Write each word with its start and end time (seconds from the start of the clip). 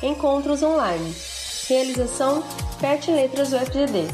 Encontros 0.00 0.62
online. 0.62 1.12
Realização 1.68 2.44
PET 2.80 3.10
Letras 3.10 3.52
UFGD. 3.52 4.06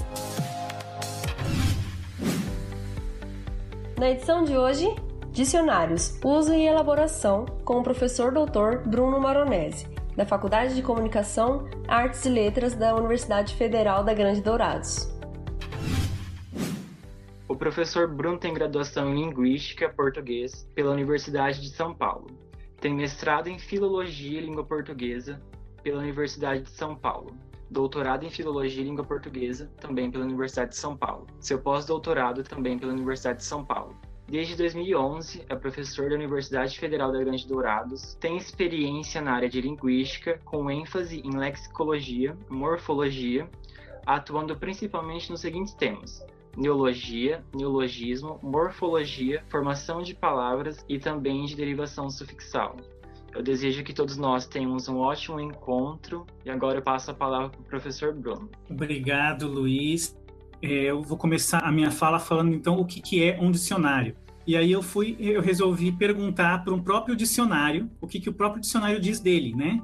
Na 3.98 4.09
edição 4.09 4.45
de 4.45 4.56
hoje, 4.56 4.88
Dicionários, 5.30 6.18
uso 6.24 6.55
e 6.55 6.66
elaboração 6.66 7.45
com 7.66 7.80
o 7.80 7.82
professor 7.82 8.32
doutor 8.32 8.78
Bruno 8.86 9.20
Maronese, 9.20 9.86
da 10.16 10.24
Faculdade 10.24 10.74
de 10.74 10.80
Comunicação, 10.80 11.68
Artes 11.87 12.24
e 12.24 12.30
Letras 12.30 12.74
da 12.74 12.95
Universidade 12.95 13.55
Federal 13.55 14.02
da 14.02 14.14
Grande 14.14 14.41
Dourados. 14.41 15.12
O 17.46 17.55
professor 17.55 18.09
Bruno 18.09 18.38
tem 18.38 18.55
graduação 18.55 19.10
em 19.10 19.27
Linguística 19.27 19.87
Português 19.91 20.66
pela 20.74 20.92
Universidade 20.92 21.60
de 21.60 21.69
São 21.69 21.95
Paulo. 21.95 22.28
Tem 22.80 22.95
mestrado 22.95 23.48
em 23.48 23.59
Filologia 23.59 24.41
e 24.41 24.46
Língua 24.46 24.64
Portuguesa 24.64 25.42
pela 25.84 26.01
Universidade 26.01 26.62
de 26.62 26.70
São 26.70 26.97
Paulo. 26.97 27.37
Doutorado 27.70 28.25
em 28.25 28.30
Filologia 28.30 28.83
e 28.83 28.87
Língua 28.87 29.05
Portuguesa 29.05 29.70
também 29.80 30.11
pela 30.11 30.25
Universidade 30.25 30.70
de 30.70 30.77
São 30.77 30.97
Paulo. 30.97 31.27
Seu 31.38 31.61
pós-doutorado 31.61 32.42
também 32.42 32.79
pela 32.79 32.92
Universidade 32.92 33.38
de 33.38 33.45
São 33.45 33.65
Paulo. 33.65 33.95
Desde 34.27 34.56
2011, 34.56 35.45
é 35.48 35.55
professor 35.55 36.09
da 36.09 36.15
Universidade 36.15 36.78
Federal 36.78 37.12
da 37.12 37.19
Grande 37.19 37.47
Dourados, 37.47 38.15
tem 38.15 38.39
experiência 38.39 39.20
na 39.20 39.33
área 39.33 39.51
de 39.51 39.61
linguística, 39.61 40.41
com 40.47 40.70
ênfase 40.70 41.20
em 41.20 41.37
lexicologia, 41.37 42.34
morfologia, 42.48 43.47
atuando 44.06 44.56
principalmente 44.56 45.30
nos 45.30 45.41
seguintes 45.41 45.75
temas: 45.75 46.25
neologia, 46.56 47.45
neologismo, 47.55 48.41
morfologia, 48.42 49.45
formação 49.48 50.01
de 50.01 50.14
palavras 50.14 50.83
e 50.89 50.98
também 50.98 51.45
de 51.45 51.55
derivação 51.55 52.08
sufixal. 52.08 52.77
Eu 53.34 53.42
desejo 53.42 53.82
que 53.82 53.92
todos 53.92 54.16
nós 54.16 54.46
tenhamos 54.46 54.88
um 54.88 54.98
ótimo 54.98 55.40
encontro 55.40 56.24
e 56.44 56.50
agora 56.50 56.78
eu 56.78 56.82
passo 56.82 57.10
a 57.10 57.14
palavra 57.14 57.48
para 57.48 57.60
o 57.60 57.64
professor 57.64 58.14
Bruno. 58.14 58.48
Obrigado, 58.70 59.48
Luiz. 59.48 60.16
É, 60.62 60.68
eu 60.68 61.02
vou 61.02 61.18
começar 61.18 61.58
a 61.58 61.72
minha 61.72 61.90
fala 61.90 62.18
falando 62.18 62.55
então 62.55 62.78
o 62.78 62.84
que, 62.84 63.00
que 63.00 63.22
é 63.22 63.36
um 63.40 63.50
dicionário. 63.50 64.16
E 64.46 64.56
aí 64.56 64.70
eu 64.70 64.82
fui, 64.82 65.16
eu 65.18 65.40
resolvi 65.40 65.90
perguntar 65.90 66.62
para 66.62 66.72
um 66.72 66.82
próprio 66.82 67.16
dicionário 67.16 67.90
o 68.00 68.06
que, 68.06 68.20
que 68.20 68.28
o 68.28 68.32
próprio 68.32 68.60
dicionário 68.60 69.00
diz 69.00 69.18
dele, 69.18 69.55
né? 69.55 69.82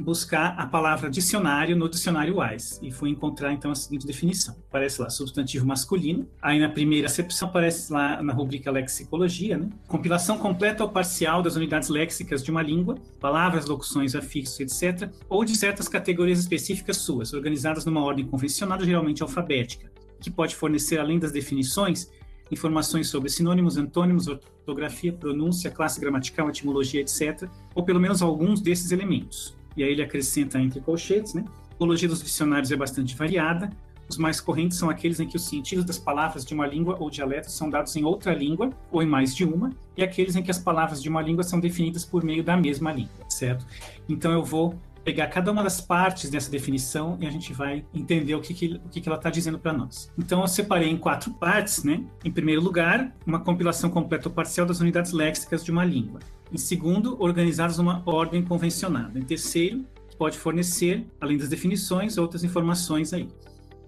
Buscar 0.00 0.54
a 0.58 0.66
palavra 0.66 1.10
dicionário 1.10 1.76
no 1.76 1.88
dicionário 1.88 2.38
WISE 2.38 2.78
e 2.82 2.90
fui 2.90 3.10
encontrar 3.10 3.52
então 3.52 3.70
a 3.70 3.74
seguinte 3.74 4.06
definição. 4.06 4.56
Aparece 4.68 5.00
lá 5.00 5.10
substantivo 5.10 5.66
masculino, 5.66 6.26
aí 6.40 6.58
na 6.58 6.68
primeira 6.68 7.06
acepção 7.06 7.48
aparece 7.48 7.92
lá 7.92 8.22
na 8.22 8.32
rubrica 8.32 8.70
lexicologia, 8.70 9.58
né? 9.58 9.68
Compilação 9.86 10.38
completa 10.38 10.82
ou 10.82 10.90
parcial 10.90 11.42
das 11.42 11.56
unidades 11.56 11.88
léxicas 11.88 12.42
de 12.42 12.50
uma 12.50 12.62
língua, 12.62 12.96
palavras, 13.20 13.66
locuções, 13.66 14.14
afixos, 14.14 14.60
etc, 14.60 15.10
ou 15.28 15.44
de 15.44 15.56
certas 15.56 15.88
categorias 15.88 16.38
específicas 16.38 16.98
suas, 16.98 17.32
organizadas 17.32 17.84
numa 17.84 18.02
ordem 18.02 18.26
convencional, 18.26 18.80
geralmente 18.80 19.22
alfabética, 19.22 19.90
que 20.20 20.30
pode 20.30 20.56
fornecer 20.56 20.98
além 20.98 21.18
das 21.18 21.32
definições 21.32 22.10
informações 22.50 23.08
sobre 23.08 23.30
sinônimos, 23.30 23.78
antônimos, 23.78 24.28
ortografia, 24.28 25.10
pronúncia, 25.10 25.70
classe 25.70 25.98
gramatical, 25.98 26.50
etimologia, 26.50 27.00
etc., 27.00 27.48
ou 27.74 27.82
pelo 27.82 27.98
menos 27.98 28.20
alguns 28.20 28.60
desses 28.60 28.92
elementos 28.92 29.56
e 29.76 29.82
aí 29.82 29.90
ele 29.90 30.02
acrescenta 30.02 30.58
entre 30.58 30.80
colchetes, 30.80 31.34
né? 31.34 31.44
A 31.46 31.70
tipologia 31.70 32.08
dos 32.08 32.22
dicionários 32.22 32.70
é 32.70 32.76
bastante 32.76 33.16
variada. 33.16 33.70
Os 34.08 34.18
mais 34.18 34.40
correntes 34.40 34.76
são 34.76 34.90
aqueles 34.90 35.20
em 35.20 35.26
que 35.26 35.36
os 35.36 35.48
sentidos 35.48 35.84
das 35.84 35.98
palavras 35.98 36.44
de 36.44 36.52
uma 36.52 36.66
língua 36.66 36.96
ou 37.00 37.08
dialeto 37.08 37.50
são 37.50 37.70
dados 37.70 37.96
em 37.96 38.04
outra 38.04 38.34
língua 38.34 38.70
ou 38.90 39.02
em 39.02 39.06
mais 39.06 39.34
de 39.34 39.44
uma, 39.44 39.70
e 39.96 40.02
aqueles 40.02 40.36
em 40.36 40.42
que 40.42 40.50
as 40.50 40.58
palavras 40.58 41.02
de 41.02 41.08
uma 41.08 41.22
língua 41.22 41.42
são 41.42 41.58
definidas 41.58 42.04
por 42.04 42.22
meio 42.22 42.44
da 42.44 42.56
mesma 42.56 42.92
língua, 42.92 43.24
certo? 43.28 43.66
Então 44.08 44.30
eu 44.32 44.44
vou 44.44 44.78
pegar 45.04 45.26
cada 45.28 45.50
uma 45.50 45.62
das 45.62 45.80
partes 45.80 46.30
dessa 46.30 46.50
definição 46.50 47.16
e 47.20 47.26
a 47.26 47.30
gente 47.30 47.52
vai 47.52 47.84
entender 47.92 48.34
o 48.34 48.40
que, 48.40 48.54
que 48.54 48.80
o 48.84 48.88
que, 48.88 49.00
que 49.00 49.08
ela 49.08 49.16
está 49.16 49.30
dizendo 49.30 49.58
para 49.58 49.72
nós. 49.72 50.10
Então, 50.16 50.40
eu 50.40 50.48
separei 50.48 50.88
em 50.88 50.96
quatro 50.96 51.32
partes, 51.32 51.82
né? 51.84 52.04
Em 52.24 52.30
primeiro 52.30 52.62
lugar, 52.62 53.12
uma 53.26 53.40
compilação 53.40 53.90
completa 53.90 54.28
ou 54.28 54.34
parcial 54.34 54.66
das 54.66 54.80
unidades 54.80 55.12
léxicas 55.12 55.64
de 55.64 55.70
uma 55.70 55.84
língua. 55.84 56.20
Em 56.52 56.58
segundo, 56.58 57.16
organizados 57.18 57.78
numa 57.78 58.02
ordem 58.04 58.44
convencionada. 58.44 59.18
Em 59.18 59.22
terceiro, 59.22 59.86
pode 60.18 60.36
fornecer, 60.36 61.06
além 61.18 61.38
das 61.38 61.48
definições, 61.48 62.18
outras 62.18 62.44
informações 62.44 63.14
aí. 63.14 63.26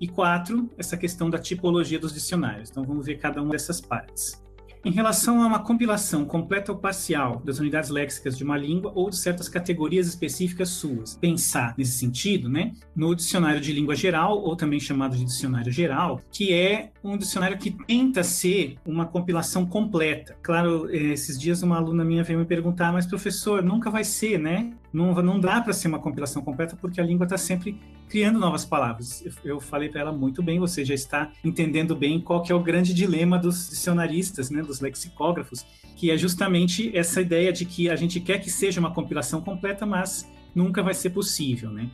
E 0.01 0.09
quatro, 0.09 0.71
essa 0.79 0.97
questão 0.97 1.29
da 1.29 1.39
tipologia 1.39 1.99
dos 1.99 2.15
dicionários. 2.15 2.71
Então, 2.71 2.83
vamos 2.83 3.05
ver 3.05 3.19
cada 3.19 3.43
uma 3.43 3.53
dessas 3.53 3.83
partes. 3.83 4.43
Em 4.83 4.91
relação 4.91 5.43
a 5.43 5.47
uma 5.47 5.59
compilação 5.59 6.25
completa 6.25 6.73
ou 6.73 6.79
parcial 6.79 7.41
das 7.45 7.59
unidades 7.59 7.89
léxicas 7.89 8.37
de 8.37 8.45
uma 8.45 8.57
língua 8.57 8.93
ou 8.95 9.09
de 9.09 9.17
certas 9.17 9.49
categorias 9.49 10.07
específicas 10.07 10.69
suas, 10.71 11.17
pensar 11.17 11.75
nesse 11.79 11.99
sentido, 11.99 12.51
né, 12.51 12.73
no 12.95 13.15
dicionário 13.15 13.63
de 13.63 13.73
língua 13.73 13.95
geral, 13.95 14.39
ou 14.39 14.55
também 14.55 14.79
chamado 14.79 15.17
de 15.17 15.25
dicionário 15.25 15.73
geral, 15.73 16.21
que 16.31 16.53
é 16.53 16.93
um 17.05 17.19
dicionário 17.19 17.59
que 17.59 17.71
tenta 17.71 18.25
ser 18.25 18.79
uma 18.87 19.05
compilação 19.05 19.67
completa. 19.67 20.37
Claro, 20.43 20.89
eh, 20.91 21.13
esses 21.13 21.39
dias 21.39 21.63
uma 21.63 21.77
aluna 21.77 22.03
minha 22.03 22.25
veio 22.25 22.39
me 22.39 22.47
perguntar, 22.47 22.93
mas 22.93 23.07
professor, 23.07 23.63
nunca 23.63 23.91
vai 23.91 24.03
ser, 24.03 24.39
né? 24.39 24.73
Não, 24.91 25.13
não 25.23 25.39
dá 25.39 25.61
para 25.61 25.75
ser 25.75 25.89
uma 25.89 25.99
compilação 25.99 26.43
completa 26.43 26.77
porque 26.81 27.01
a 27.01 27.05
língua 27.05 27.25
está 27.25 27.37
sempre 27.37 27.79
criando 28.09 28.39
novas 28.39 28.65
palavras. 28.65 29.23
Eu 29.45 29.61
falei 29.61 29.91
para 29.91 30.01
ela 30.01 30.13
muito 30.13 30.43
bem, 30.43 30.59
você 30.59 30.85
já 30.85 30.95
está 30.95 31.31
entendendo 31.45 31.95
bem 31.95 32.21
qual 32.21 32.43
que 32.43 32.51
é 32.51 32.55
o 32.55 32.63
grande 32.63 32.95
dilema 32.95 33.39
dos 33.39 33.69
dicionaristas, 33.69 34.51
né, 34.51 34.63
dos 34.63 34.81
lexicógrafos, 34.81 35.67
que 35.97 36.11
é 36.11 36.17
justamente 36.17 36.97
essa 36.97 37.21
ideia 37.21 37.53
de 37.53 37.67
que 37.67 37.91
a 37.91 37.97
gente 37.97 38.19
quer 38.21 38.39
que 38.39 38.51
seja 38.51 38.81
uma 38.81 38.93
compilação 38.93 39.41
completa, 39.43 39.85
mas 39.85 40.31
nunca 40.55 40.83
vai 40.83 40.95
ser 40.95 41.11
possível, 41.11 41.71
né? 41.71 41.91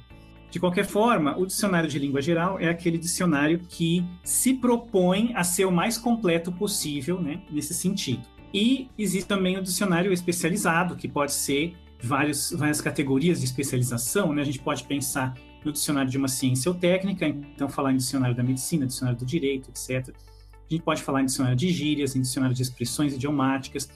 De 0.50 0.58
qualquer 0.58 0.84
forma, 0.84 1.38
o 1.38 1.46
dicionário 1.46 1.88
de 1.88 1.98
língua 1.98 2.20
geral 2.20 2.58
é 2.58 2.68
aquele 2.68 2.98
dicionário 2.98 3.60
que 3.68 4.04
se 4.24 4.54
propõe 4.54 5.32
a 5.34 5.44
ser 5.44 5.64
o 5.64 5.70
mais 5.70 5.96
completo 5.96 6.50
possível, 6.50 7.20
né, 7.20 7.40
nesse 7.50 7.72
sentido. 7.72 8.22
E 8.52 8.88
existe 8.98 9.28
também 9.28 9.56
o 9.56 9.62
dicionário 9.62 10.12
especializado, 10.12 10.96
que 10.96 11.06
pode 11.06 11.32
ser 11.32 11.76
vários, 12.02 12.50
várias 12.50 12.80
categorias 12.80 13.38
de 13.38 13.44
especialização, 13.44 14.32
né? 14.32 14.42
A 14.42 14.44
gente 14.44 14.58
pode 14.58 14.82
pensar 14.84 15.34
no 15.64 15.70
dicionário 15.70 16.10
de 16.10 16.18
uma 16.18 16.26
ciência 16.26 16.70
ou 16.70 16.76
técnica, 16.76 17.28
então 17.28 17.68
falar 17.68 17.92
em 17.92 17.96
dicionário 17.96 18.34
da 18.34 18.42
medicina, 18.42 18.86
dicionário 18.86 19.20
do 19.20 19.26
direito, 19.26 19.68
etc. 19.70 20.14
A 20.52 20.72
gente 20.72 20.82
pode 20.82 21.02
falar 21.02 21.22
em 21.22 21.26
dicionário 21.26 21.56
de 21.56 21.70
gírias, 21.70 22.16
em 22.16 22.22
dicionário 22.22 22.56
de 22.56 22.62
expressões 22.62 23.14
idiomáticas, 23.14 23.88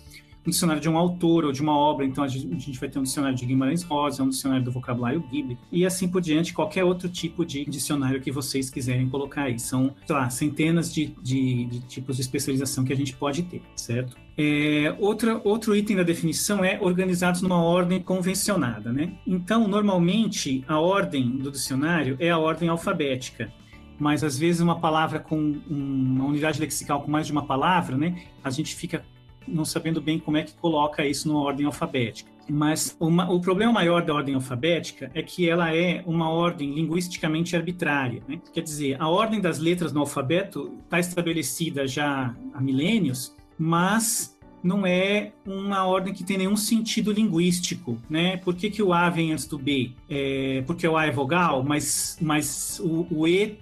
um 0.47 0.51
dicionário 0.51 0.81
de 0.81 0.89
um 0.89 0.97
autor 0.97 1.45
ou 1.45 1.53
de 1.53 1.63
uma 1.63 1.77
obra, 1.77 2.05
então 2.05 2.23
a 2.23 2.29
gente 2.29 2.79
vai 2.79 2.89
ter 2.89 2.99
um 2.99 3.03
dicionário 3.03 3.37
de 3.37 3.47
Guimarães 3.47 3.83
Rosa, 3.83 4.23
um 4.23 4.29
dicionário 4.29 4.65
do 4.65 4.71
vocabulário 4.71 5.21
bíblico 5.21 5.63
e 5.73 5.87
assim 5.87 6.09
por 6.09 6.21
diante, 6.21 6.53
qualquer 6.53 6.85
outro 6.85 7.09
tipo 7.09 7.45
de 7.45 7.65
dicionário 7.65 8.21
que 8.21 8.31
vocês 8.31 8.69
quiserem 8.69 9.09
colocar 9.09 9.45
aí. 9.45 9.59
São, 9.59 9.95
sei 10.07 10.15
lá, 10.15 10.29
centenas 10.29 10.93
de, 10.93 11.15
de, 11.23 11.65
de 11.65 11.81
tipos 11.81 12.17
de 12.17 12.23
especialização 12.23 12.85
que 12.85 12.93
a 12.93 12.97
gente 12.97 13.15
pode 13.15 13.43
ter, 13.45 13.63
certo? 13.75 14.17
É, 14.37 14.95
outra, 14.99 15.41
outro 15.45 15.77
item 15.77 15.97
da 15.97 16.03
definição 16.03 16.65
é 16.65 16.79
organizados 16.81 17.41
numa 17.41 17.63
ordem 17.63 18.01
convencionada, 18.01 18.93
né? 18.93 19.13
Então, 19.27 19.69
normalmente, 19.69 20.65
a 20.67 20.79
ordem 20.79 21.31
do 21.31 21.51
dicionário 21.51 22.17
é 22.19 22.31
a 22.31 22.39
ordem 22.39 22.69
alfabética 22.69 23.53
mas 23.99 24.25
às 24.25 24.37
vezes 24.37 24.61
uma 24.61 24.81
palavra 24.81 25.21
com 25.21 25.39
uma 25.69 26.25
unidade 26.25 26.61
lexical 26.61 27.03
com 27.03 27.11
mais 27.11 27.27
de 27.27 27.33
uma 27.33 27.47
palavra, 27.47 27.97
né, 27.97 28.25
a 28.43 28.51
gente 28.51 28.75
fica 28.75 29.05
não 29.47 29.65
sabendo 29.65 30.01
bem 30.01 30.19
como 30.19 30.37
é 30.37 30.43
que 30.43 30.55
coloca 30.55 31.05
isso 31.07 31.29
numa 31.29 31.41
ordem 31.41 31.67
alfabética. 31.67 32.31
Mas 32.49 32.97
uma, 33.01 33.31
o 33.31 33.41
problema 33.41 33.73
maior 33.73 34.05
da 34.05 34.13
ordem 34.13 34.35
alfabética 34.35 35.11
é 35.15 35.23
que 35.23 35.49
ela 35.49 35.75
é 35.75 36.03
uma 36.07 36.29
ordem 36.29 36.75
linguisticamente 36.75 37.57
arbitrária. 37.57 38.23
Né? 38.29 38.41
Quer 38.53 38.61
dizer, 38.61 39.01
a 39.01 39.09
ordem 39.09 39.41
das 39.41 39.59
letras 39.59 39.93
no 39.93 40.01
alfabeto 40.01 40.75
está 40.85 41.01
estabelecida 41.01 41.87
já 41.87 42.35
há 42.53 42.61
milênios, 42.61 43.35
mas 43.59 44.35
não 44.65 44.87
é 44.87 45.33
uma 45.47 45.85
ordem 45.85 46.15
que 46.15 46.25
tem 46.25 46.39
nenhum 46.39 46.57
sentido 46.57 47.13
linguístico, 47.13 48.01
né? 48.09 48.39
Por 48.39 48.55
que, 48.55 48.71
que 48.71 48.83
o 48.83 48.95
A 48.95 49.11
vem 49.11 49.31
antes 49.31 49.47
do 49.47 49.59
B? 49.59 49.93
É, 50.09 50.65
porque 50.67 50.89
o 50.89 50.97
A 50.97 51.05
é 51.05 51.11
vogal, 51.11 51.63
mas, 51.63 52.17
mas 52.19 52.81
o, 52.83 53.07
o, 53.11 53.29
e, 53.29 53.59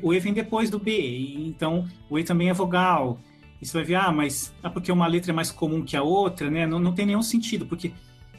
o 0.00 0.14
E 0.14 0.20
vem 0.20 0.32
depois 0.32 0.70
do 0.70 0.78
B, 0.78 1.34
então 1.44 1.84
o 2.08 2.16
E 2.16 2.22
também 2.22 2.48
é 2.48 2.54
vogal. 2.54 3.18
E 3.60 3.66
você 3.66 3.78
vai 3.78 3.84
ver, 3.84 3.94
ah, 3.96 4.12
mas 4.12 4.54
é 4.62 4.68
porque 4.68 4.92
uma 4.92 5.06
letra 5.06 5.32
é 5.32 5.34
mais 5.34 5.50
comum 5.50 5.82
que 5.82 5.96
a 5.96 6.02
outra, 6.02 6.50
né? 6.50 6.66
Não, 6.66 6.78
não 6.78 6.92
tem 6.92 7.06
nenhum 7.06 7.22
sentido, 7.22 7.66
porque 7.66 7.92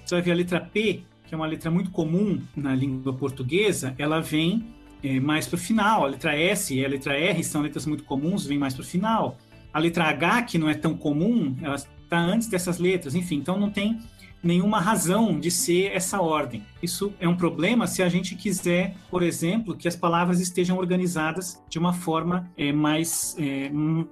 você 0.06 0.16
vai 0.16 0.22
ver 0.22 0.32
a 0.32 0.36
letra 0.36 0.60
P, 0.60 1.04
que 1.26 1.34
é 1.34 1.38
uma 1.38 1.48
letra 1.48 1.70
muito 1.70 1.92
comum 1.92 2.40
na 2.56 2.74
língua 2.74 3.14
portuguesa, 3.14 3.94
ela 3.98 4.22
vem 4.22 4.66
é, 5.04 5.20
mais 5.20 5.48
para 5.48 5.56
o 5.56 5.60
final. 5.60 6.06
A 6.06 6.08
letra 6.08 6.36
S 6.38 6.74
e 6.74 6.86
a 6.86 6.88
letra 6.88 7.18
R 7.18 7.44
são 7.44 7.62
letras 7.62 7.86
muito 7.86 8.04
comuns, 8.04 8.46
vem 8.46 8.58
mais 8.58 8.74
para 8.74 8.84
o 8.84 8.86
final. 8.86 9.38
A 9.74 9.80
letra 9.80 10.06
H, 10.06 10.44
que 10.44 10.58
não 10.58 10.70
é 10.70 10.74
tão 10.74 10.96
comum, 10.96 11.56
ela 11.62 11.76
está 11.76 12.20
antes 12.20 12.48
dessas 12.48 12.80
letras. 12.80 13.16
Enfim, 13.16 13.36
então 13.36 13.60
não 13.60 13.70
tem 13.70 14.00
nenhuma 14.44 14.80
razão 14.80 15.40
de 15.40 15.50
ser 15.50 15.92
essa 15.92 16.22
ordem. 16.22 16.64
Isso 16.82 17.14
é 17.20 17.28
um 17.28 17.36
problema 17.36 17.88
se 17.88 18.04
a 18.04 18.10
gente 18.10 18.36
quiser, 18.36 18.96
por 19.10 19.24
exemplo, 19.24 19.76
que 19.76 19.88
as 19.88 19.96
palavras 19.96 20.40
estejam 20.40 20.78
organizadas 20.78 21.62
de 21.70 21.80
uma 21.80 21.94
forma 21.94 22.50
é, 22.58 22.72
mais, 22.72 23.36
é, 23.40 23.72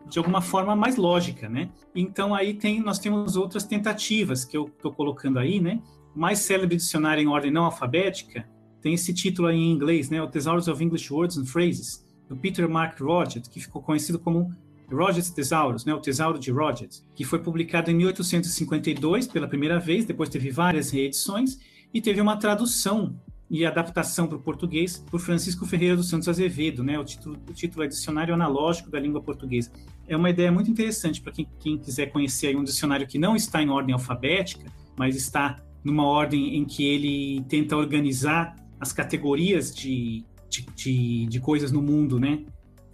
de 0.10 0.18
alguma 0.18 0.42
forma 0.42 0.76
mais 0.76 0.96
lógica, 0.96 1.48
né? 1.48 1.70
Então 1.94 2.34
aí 2.34 2.54
tem, 2.54 2.82
nós 2.82 3.00
temos 3.00 3.36
outras 3.36 3.64
tentativas 3.64 4.44
que 4.44 4.58
eu 4.58 4.66
estou 4.66 4.92
colocando 4.92 5.40
aí, 5.40 5.60
né? 5.60 5.80
O 6.16 6.20
mais 6.20 6.40
célebre 6.40 6.76
dicionário 6.76 7.24
em 7.24 7.28
ordem 7.28 7.52
não 7.52 7.66
alfabética 7.66 8.46
tem 8.86 8.94
esse 8.94 9.12
título 9.16 9.48
aí 9.48 9.58
em 9.58 9.72
inglês, 9.72 10.12
né, 10.12 10.22
o 10.22 10.28
Thesaurus 10.28 10.68
of 10.68 10.84
English 10.84 11.12
Words 11.12 11.40
and 11.40 11.46
Phrases, 11.46 12.06
do 12.30 12.38
Peter 12.38 12.70
Mark 12.70 13.02
Rodgett, 13.02 13.50
que 13.50 13.60
ficou 13.60 13.82
conhecido 13.82 14.20
como 14.20 14.56
Rodgett's 14.92 15.32
Thesaurus, 15.32 15.86
né, 15.86 15.94
o 15.94 16.00
Tesauro 16.00 16.38
de 16.38 16.52
Rodgett, 16.52 17.04
que 17.16 17.24
foi 17.24 17.40
publicado 17.40 17.90
em 17.90 17.96
1852 17.96 19.28
pela 19.28 19.48
primeira 19.48 19.80
vez, 19.80 20.06
depois 20.06 20.30
teve 20.30 20.52
várias 20.52 20.92
reedições 20.92 21.60
e 21.94 22.02
teve 22.02 22.22
uma 22.22 22.38
tradução 22.38 23.16
e 23.50 23.66
adaptação 23.66 24.28
para 24.28 24.38
o 24.38 24.42
português 24.42 25.04
por 25.10 25.20
Francisco 25.20 25.66
Ferreira 25.66 25.96
dos 25.96 26.10
Santos 26.10 26.28
Azevedo, 26.28 26.84
né? 26.84 26.98
O 26.98 27.04
título, 27.04 27.38
o 27.48 27.54
título 27.54 27.84
é 27.84 27.88
Dicionário 27.88 28.34
Analógico 28.34 28.90
da 28.90 29.00
Língua 29.00 29.22
Portuguesa. 29.22 29.72
É 30.08 30.18
uma 30.18 30.30
ideia 30.30 30.52
muito 30.52 30.70
interessante 30.70 31.22
para 31.22 31.32
quem, 31.32 31.48
quem, 31.60 31.78
quiser 31.78 32.08
conhecer 32.08 32.56
um 32.58 32.64
dicionário 32.64 33.08
que 33.08 33.20
não 33.20 33.36
está 33.36 33.62
em 33.62 33.70
ordem 33.70 33.94
alfabética, 33.94 34.72
mas 34.98 35.16
está 35.16 35.64
numa 35.84 36.06
ordem 36.06 36.58
em 36.58 36.66
que 36.66 36.84
ele 36.84 37.46
tenta 37.48 37.78
organizar 37.78 38.56
as 38.80 38.92
categorias 38.92 39.74
de, 39.74 40.26
de, 40.50 40.66
de, 40.76 41.26
de 41.28 41.40
coisas 41.40 41.72
no 41.72 41.82
mundo, 41.82 42.20
né? 42.20 42.44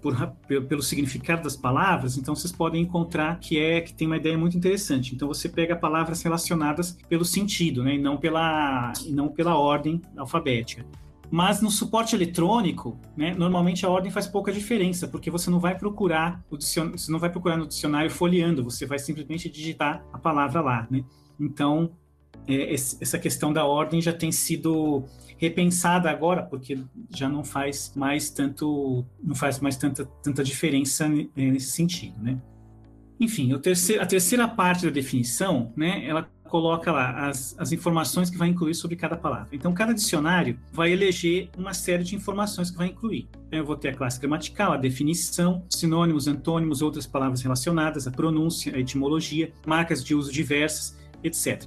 Por, 0.01 0.15
pelo 0.67 0.81
significado 0.81 1.43
das 1.43 1.55
palavras, 1.55 2.17
então 2.17 2.35
vocês 2.35 2.51
podem 2.51 2.81
encontrar 2.81 3.39
que 3.39 3.59
é 3.59 3.81
que 3.81 3.93
tem 3.93 4.07
uma 4.07 4.17
ideia 4.17 4.37
muito 4.37 4.57
interessante. 4.57 5.13
Então 5.13 5.27
você 5.27 5.47
pega 5.47 5.75
palavras 5.75 6.21
relacionadas 6.23 6.97
pelo 7.07 7.23
sentido, 7.23 7.83
né, 7.83 7.95
e 7.95 7.99
não 7.99 8.17
pela 8.17 8.91
e 9.05 9.11
não 9.11 9.29
pela 9.29 9.55
ordem 9.57 10.01
alfabética. 10.17 10.85
Mas 11.29 11.61
no 11.61 11.71
suporte 11.71 12.13
eletrônico, 12.13 12.99
né, 13.15 13.33
normalmente 13.33 13.85
a 13.85 13.89
ordem 13.89 14.11
faz 14.11 14.27
pouca 14.27 14.51
diferença, 14.51 15.07
porque 15.07 15.31
você 15.31 15.49
não 15.49 15.61
vai 15.61 15.77
procurar 15.77 16.43
o 16.49 16.57
dicionário, 16.57 16.99
você 16.99 17.11
não 17.11 17.19
vai 17.19 17.29
procurar 17.29 17.55
no 17.55 17.65
dicionário 17.65 18.11
folheando, 18.11 18.63
você 18.63 18.85
vai 18.85 18.99
simplesmente 18.99 19.49
digitar 19.49 20.03
a 20.11 20.17
palavra 20.17 20.59
lá, 20.59 20.87
né? 20.91 21.05
Então, 21.39 21.91
é, 22.47 22.73
essa 22.73 23.19
questão 23.19 23.51
da 23.51 23.65
ordem 23.65 24.01
já 24.01 24.13
tem 24.13 24.31
sido 24.31 25.05
repensada 25.37 26.09
agora, 26.09 26.43
porque 26.43 26.77
já 27.09 27.27
não 27.27 27.43
faz 27.43 27.93
mais 27.95 28.29
tanto, 28.29 29.05
não 29.23 29.33
faz 29.33 29.59
mais 29.59 29.75
tanta, 29.75 30.05
tanta 30.23 30.43
diferença 30.43 31.09
nesse 31.35 31.71
sentido, 31.71 32.21
né? 32.21 32.39
Enfim, 33.19 33.55
terceiro, 33.59 34.01
a 34.01 34.05
terceira 34.05 34.47
parte 34.47 34.85
da 34.85 34.91
definição, 34.91 35.71
né, 35.75 36.07
ela 36.07 36.27
coloca 36.51 36.91
lá 36.91 37.29
as, 37.29 37.55
as 37.57 37.71
informações 37.71 38.29
que 38.29 38.37
vai 38.37 38.49
incluir 38.49 38.75
sobre 38.75 38.97
cada 38.97 39.15
palavra. 39.15 39.49
Então, 39.53 39.73
cada 39.73 39.93
dicionário 39.93 40.59
vai 40.73 40.91
eleger 40.91 41.49
uma 41.57 41.73
série 41.73 42.03
de 42.03 42.15
informações 42.15 42.69
que 42.69 42.77
vai 42.77 42.87
incluir. 42.87 43.29
Então, 43.47 43.59
eu 43.59 43.65
vou 43.65 43.77
ter 43.77 43.89
a 43.89 43.95
classe 43.95 44.19
gramatical, 44.19 44.73
a 44.73 44.77
definição, 44.77 45.63
sinônimos, 45.69 46.27
antônimos, 46.27 46.81
outras 46.81 47.07
palavras 47.07 47.41
relacionadas, 47.41 48.05
a 48.05 48.11
pronúncia, 48.11 48.75
a 48.75 48.79
etimologia, 48.79 49.53
marcas 49.65 50.03
de 50.03 50.13
uso 50.13 50.31
diversas, 50.31 50.99
etc. 51.23 51.65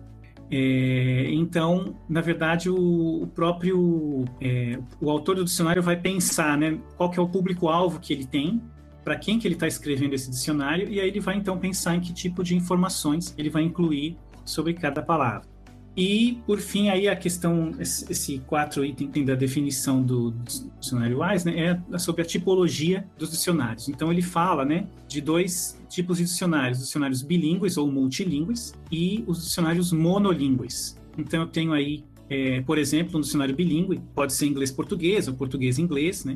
É, 0.50 1.29
então, 1.31 1.96
na 2.08 2.20
verdade, 2.20 2.69
o, 2.70 3.23
o 3.23 3.26
próprio 3.26 4.25
é, 4.41 4.79
o 5.00 5.11
autor 5.11 5.37
do 5.37 5.44
dicionário 5.44 5.82
vai 5.82 5.96
pensar, 5.96 6.56
né, 6.56 6.79
qual 6.96 7.11
que 7.11 7.19
é 7.19 7.23
o 7.23 7.29
público-alvo 7.29 7.99
que 7.99 8.12
ele 8.12 8.26
tem, 8.26 8.62
para 9.02 9.17
quem 9.17 9.38
que 9.38 9.46
ele 9.46 9.55
está 9.55 9.67
escrevendo 9.67 10.14
esse 10.14 10.31
dicionário, 10.31 10.88
e 10.88 11.00
aí 11.00 11.08
ele 11.08 11.20
vai 11.20 11.37
então 11.37 11.58
pensar 11.58 11.94
em 11.94 12.00
que 12.00 12.12
tipo 12.12 12.43
de 12.43 12.56
informações 12.56 13.35
ele 13.37 13.50
vai 13.50 13.62
incluir 13.62 14.17
sobre 14.44 14.75
cada 14.75 15.02
palavra. 15.02 15.53
E, 15.96 16.41
por 16.44 16.58
fim, 16.58 16.88
aí 16.88 17.06
a 17.06 17.14
questão, 17.14 17.70
esse, 17.79 18.41
quatro 18.41 18.85
item 18.85 19.25
da 19.25 19.37
definição 19.37 20.02
do, 20.02 20.35
dicionário 20.81 21.20
WISE, 21.20 21.46
né, 21.46 21.81
é 21.93 21.99
sobre 21.99 22.23
a 22.23 22.25
tipologia 22.25 23.06
dos 23.17 23.31
dicionários. 23.31 23.88
Então, 23.88 24.11
ele 24.11 24.23
fala, 24.23 24.64
né, 24.64 24.88
de 25.06 25.20
dois 25.20 25.81
tipos 25.88 26.19
de 26.19 26.25
dicionários, 26.25 26.81
dicionários 26.81 27.23
bilíngues 27.23 27.76
ou 27.76 27.91
multilingües 27.91 28.75
e 28.91 29.23
os 29.29 29.44
dicionários 29.44 29.93
monolingües. 29.93 31.00
Então, 31.17 31.43
eu 31.43 31.46
tenho 31.46 31.73
aí, 31.73 32.02
é, 32.29 32.61
por 32.62 32.76
exemplo, 32.76 33.19
um 33.19 33.20
dicionário 33.20 33.55
bilíngue, 33.55 34.00
pode 34.17 34.32
ser 34.32 34.46
inglês-português 34.46 35.29
ou 35.29 35.35
português-inglês, 35.35 36.25
né, 36.25 36.35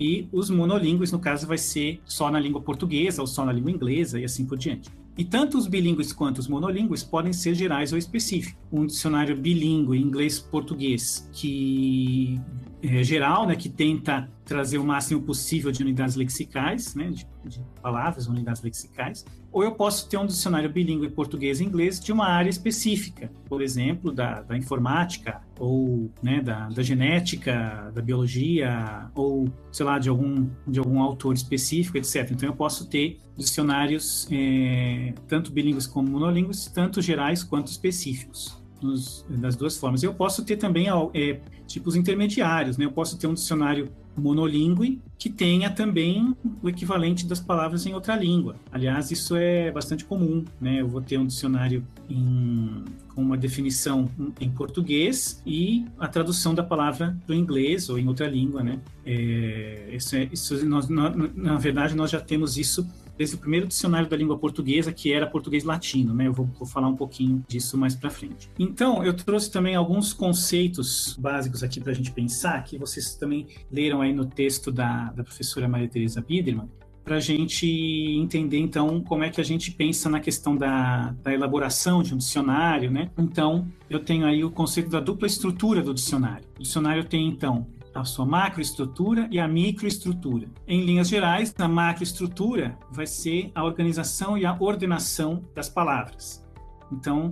e 0.00 0.28
os 0.32 0.50
monolingües, 0.50 1.12
no 1.12 1.20
caso, 1.20 1.46
vai 1.46 1.58
ser 1.58 2.00
só 2.04 2.28
na 2.28 2.40
língua 2.40 2.60
portuguesa 2.60 3.20
ou 3.20 3.26
só 3.28 3.44
na 3.44 3.52
língua 3.52 3.70
inglesa 3.70 4.18
e 4.18 4.24
assim 4.24 4.44
por 4.44 4.58
diante. 4.58 4.90
E 5.16 5.24
tanto 5.24 5.56
os 5.56 5.66
bilíngues 5.66 6.12
quanto 6.12 6.38
os 6.38 6.48
monolingües 6.48 7.04
podem 7.04 7.32
ser 7.32 7.54
gerais 7.54 7.92
ou 7.92 7.98
específicos. 7.98 8.60
Um 8.72 8.86
dicionário 8.86 9.36
bilíngue 9.36 9.96
inglês-português 9.96 11.28
que 11.32 12.40
é 12.86 13.02
geral, 13.02 13.46
né, 13.46 13.56
que 13.56 13.68
tenta 13.68 14.28
trazer 14.44 14.78
o 14.78 14.84
máximo 14.84 15.22
possível 15.22 15.72
de 15.72 15.82
unidades 15.82 16.16
lexicais, 16.16 16.94
né, 16.94 17.10
de, 17.10 17.26
de 17.44 17.60
palavras, 17.80 18.26
unidades 18.26 18.62
lexicais, 18.62 19.24
ou 19.50 19.62
eu 19.62 19.72
posso 19.72 20.08
ter 20.08 20.18
um 20.18 20.26
dicionário 20.26 20.68
bilíngue 20.68 21.08
português 21.08 21.60
e 21.60 21.64
inglês 21.64 21.98
de 21.98 22.12
uma 22.12 22.26
área 22.26 22.50
específica, 22.50 23.30
por 23.48 23.62
exemplo, 23.62 24.12
da, 24.12 24.42
da 24.42 24.56
informática, 24.56 25.40
ou 25.58 26.10
né, 26.22 26.40
da, 26.42 26.68
da, 26.68 26.82
genética, 26.82 27.90
da 27.94 28.02
biologia, 28.02 29.08
ou, 29.14 29.48
sei 29.72 29.86
lá, 29.86 29.98
de 29.98 30.08
algum, 30.08 30.48
de 30.66 30.78
algum 30.78 31.00
autor 31.00 31.34
específico, 31.34 31.96
etc. 31.96 32.32
Então, 32.32 32.48
eu 32.48 32.54
posso 32.54 32.86
ter 32.86 33.20
dicionários 33.36 34.28
é, 34.30 35.14
tanto 35.28 35.52
bilíngues 35.52 35.86
como 35.86 36.10
monolíngues, 36.10 36.66
tanto 36.66 37.00
gerais 37.00 37.42
quanto 37.42 37.68
específicos. 37.68 38.63
Nos, 38.84 39.24
das 39.30 39.56
duas 39.56 39.78
formas. 39.78 40.02
Eu 40.02 40.12
posso 40.12 40.44
ter 40.44 40.58
também 40.58 40.88
é, 41.14 41.40
tipos 41.66 41.96
intermediários, 41.96 42.76
né? 42.76 42.84
Eu 42.84 42.92
posso 42.92 43.16
ter 43.16 43.26
um 43.26 43.32
dicionário 43.32 43.90
monolíngue 44.14 45.00
que 45.18 45.30
tenha 45.30 45.70
também 45.70 46.36
o 46.62 46.68
equivalente 46.68 47.26
das 47.26 47.40
palavras 47.40 47.86
em 47.86 47.94
outra 47.94 48.14
língua. 48.14 48.56
Aliás, 48.70 49.10
isso 49.10 49.34
é 49.36 49.70
bastante 49.72 50.04
comum, 50.04 50.44
né? 50.60 50.82
Eu 50.82 50.88
vou 50.88 51.00
ter 51.00 51.18
um 51.18 51.26
dicionário 51.26 51.82
em, 52.10 52.84
com 53.14 53.22
uma 53.22 53.38
definição 53.38 54.10
em 54.38 54.50
português 54.50 55.42
e 55.46 55.86
a 55.98 56.06
tradução 56.06 56.54
da 56.54 56.62
palavra 56.62 57.16
para 57.26 57.34
o 57.34 57.36
inglês 57.36 57.88
ou 57.88 57.98
em 57.98 58.06
outra 58.06 58.28
língua, 58.28 58.62
né? 58.62 58.78
É, 59.06 59.88
isso, 59.92 60.14
é, 60.14 60.28
isso 60.30 60.66
nós, 60.66 60.88
na, 60.88 61.10
na 61.34 61.56
verdade, 61.56 61.94
nós 61.96 62.10
já 62.10 62.20
temos 62.20 62.58
isso 62.58 62.86
desde 63.16 63.36
o 63.36 63.38
primeiro 63.38 63.66
dicionário 63.66 64.08
da 64.08 64.16
língua 64.16 64.38
portuguesa, 64.38 64.92
que 64.92 65.12
era 65.12 65.26
português 65.26 65.64
latino, 65.64 66.14
né? 66.14 66.26
Eu 66.26 66.32
vou, 66.32 66.46
vou 66.58 66.66
falar 66.66 66.88
um 66.88 66.96
pouquinho 66.96 67.44
disso 67.48 67.76
mais 67.78 67.94
para 67.94 68.10
frente. 68.10 68.50
Então, 68.58 69.04
eu 69.04 69.14
trouxe 69.14 69.50
também 69.50 69.74
alguns 69.74 70.12
conceitos 70.12 71.16
básicos 71.18 71.62
aqui 71.62 71.80
para 71.80 71.92
a 71.92 71.94
gente 71.94 72.10
pensar, 72.12 72.62
que 72.64 72.78
vocês 72.78 73.14
também 73.14 73.46
leram 73.70 74.00
aí 74.00 74.12
no 74.12 74.24
texto 74.24 74.70
da, 74.70 75.12
da 75.12 75.22
professora 75.22 75.68
Maria 75.68 75.88
Teresa 75.88 76.20
Biederman, 76.20 76.68
para 77.04 77.16
a 77.16 77.20
gente 77.20 77.66
entender, 77.66 78.58
então, 78.58 79.00
como 79.02 79.24
é 79.24 79.30
que 79.30 79.40
a 79.40 79.44
gente 79.44 79.70
pensa 79.70 80.08
na 80.08 80.20
questão 80.20 80.56
da, 80.56 81.14
da, 81.22 81.34
elaboração 81.34 82.02
de 82.02 82.14
um 82.14 82.16
dicionário, 82.16 82.90
né? 82.90 83.10
Então, 83.18 83.68
eu 83.90 84.00
tenho 84.00 84.24
aí 84.24 84.42
o 84.42 84.50
conceito 84.50 84.88
da 84.88 85.00
dupla 85.00 85.26
estrutura 85.26 85.82
do 85.82 85.92
dicionário. 85.92 86.46
O 86.58 86.62
dicionário 86.62 87.04
tem, 87.04 87.28
então, 87.28 87.66
a 87.94 88.04
sua 88.04 88.26
macroestrutura 88.26 89.28
e 89.30 89.38
a 89.38 89.46
microestrutura. 89.46 90.48
Em 90.66 90.84
linhas 90.84 91.08
gerais, 91.08 91.54
a 91.58 91.68
macroestrutura 91.68 92.76
vai 92.90 93.06
ser 93.06 93.50
a 93.54 93.64
organização 93.64 94.36
e 94.36 94.44
a 94.44 94.56
ordenação 94.58 95.44
das 95.54 95.68
palavras. 95.68 96.44
Então, 96.90 97.30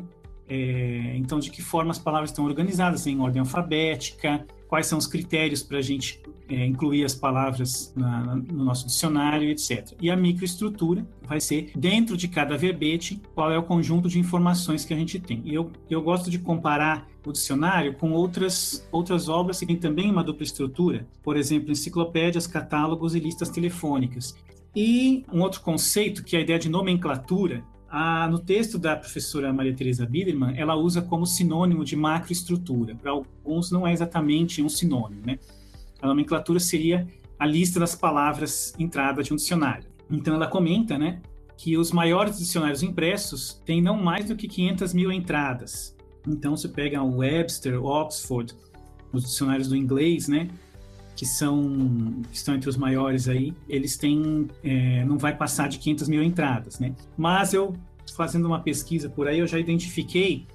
é, 0.49 1.15
então 1.17 1.39
de 1.39 1.51
que 1.51 1.61
forma 1.61 1.91
as 1.91 1.99
palavras 1.99 2.31
estão 2.31 2.45
organizadas 2.45 3.07
em 3.07 3.19
ordem 3.21 3.41
alfabética, 3.41 4.47
quais 4.69 4.87
são 4.87 4.99
os 4.99 5.07
critérios 5.07 5.63
para 5.63 5.79
a 5.79 5.83
gente 5.83 6.22
é, 6.53 6.67
incluir 6.67 7.05
as 7.05 7.15
palavras 7.15 7.93
na, 7.97 8.37
no 8.37 8.65
nosso 8.65 8.87
dicionário, 8.87 9.49
etc. 9.49 9.93
E 10.01 10.11
a 10.11 10.17
microestrutura 10.17 11.07
vai 11.23 11.41
ser, 11.41 11.73
dentro 11.75 12.17
de 12.17 12.29
cada 12.29 12.59
verbete, 12.59 13.21
qual 13.35 13.51
é 13.51 13.59
o 13.59 13.63
conjunto 13.63 14.09
de 14.09 14.19
informações 14.19 14.85
que 14.85 14.93
a 14.93 14.97
gente 14.97 15.19
tem. 15.19 15.41
E 15.45 15.55
eu, 15.55 15.71
eu 15.89 16.03
gosto 16.03 16.31
de 16.31 16.39
comparar 16.39 17.09
o 17.25 17.33
dicionário 17.33 17.95
com 17.95 18.13
outras, 18.13 18.87
outras 18.93 19.29
obras 19.29 19.61
que 19.61 19.67
têm 19.67 19.77
também 19.77 20.11
uma 20.11 20.23
dupla 20.23 20.45
estrutura, 20.45 21.07
por 21.23 21.37
exemplo, 21.37 21.73
enciclopédias, 21.73 22.47
catálogos 22.47 23.15
e 23.15 23.21
listas 23.21 23.49
telefônicas. 23.49 24.37
E 24.77 25.25
um 25.33 25.41
outro 25.41 25.61
conceito, 25.63 26.23
que 26.23 26.37
é 26.37 26.41
a 26.41 26.43
ideia 26.43 26.59
de 26.59 26.69
nomenclatura, 26.69 27.65
no 28.31 28.39
texto 28.39 28.79
da 28.79 28.97
professora 28.97 29.53
Maria 29.53 29.75
Teresa 29.75 30.07
Biederman, 30.07 30.55
ela 30.57 30.75
usa 30.75 31.03
como 31.03 31.27
sinônimo 31.27 31.85
de 31.85 31.95
macroestrutura. 31.95 32.95
Para 32.95 33.11
alguns 33.11 33.71
não 33.71 33.87
é 33.87 33.93
exatamente 33.93 34.63
um 34.63 34.69
sinônimo, 34.69 35.23
né? 35.27 35.39
A 36.03 36.07
nomenclatura 36.07 36.61
seria 36.61 37.07
a 37.39 37.47
lista 37.47 37.81
das 37.81 37.95
palavras 37.95 38.75
entrada 38.79 39.23
de 39.23 39.33
um 39.33 39.37
dicionário. 39.37 39.89
Então 40.11 40.35
ela 40.35 40.47
comenta, 40.47 40.99
né, 40.99 41.23
que 41.57 41.79
os 41.79 41.93
maiores 41.93 42.39
dicionários 42.39 42.83
impressos 42.83 43.63
têm 43.65 43.81
não 43.81 43.97
mais 43.97 44.27
do 44.27 44.37
que 44.37 44.49
500 44.49 44.93
mil 44.93 45.13
entradas. 45.13 45.97
Então 46.27 46.57
você 46.57 46.69
pega 46.69 47.03
o 47.03 47.19
Webster, 47.19 47.83
Oxford, 47.83 48.55
os 49.13 49.23
dicionários 49.25 49.69
do 49.69 49.77
inglês, 49.77 50.29
né, 50.29 50.49
que 51.15 51.25
são 51.25 52.23
que 52.31 52.37
estão 52.37 52.55
entre 52.55 52.69
os 52.69 52.77
maiores 52.77 53.29
aí, 53.29 53.55
eles 53.69 53.97
têm 53.97 54.49
é, 54.65 55.05
não 55.05 55.19
vai 55.19 55.37
passar 55.37 55.69
de 55.69 55.79
500 55.79 56.09
mil 56.09 56.23
entradas, 56.23 56.79
né? 56.81 56.95
Mas 57.17 57.55
eu 57.55 57.75
fazendo 58.17 58.47
uma 58.47 58.61
pesquisa 58.61 59.09
por 59.09 59.29
aí 59.29 59.39
eu 59.39 59.47
já 59.47 59.59
identifiquei 59.59 60.47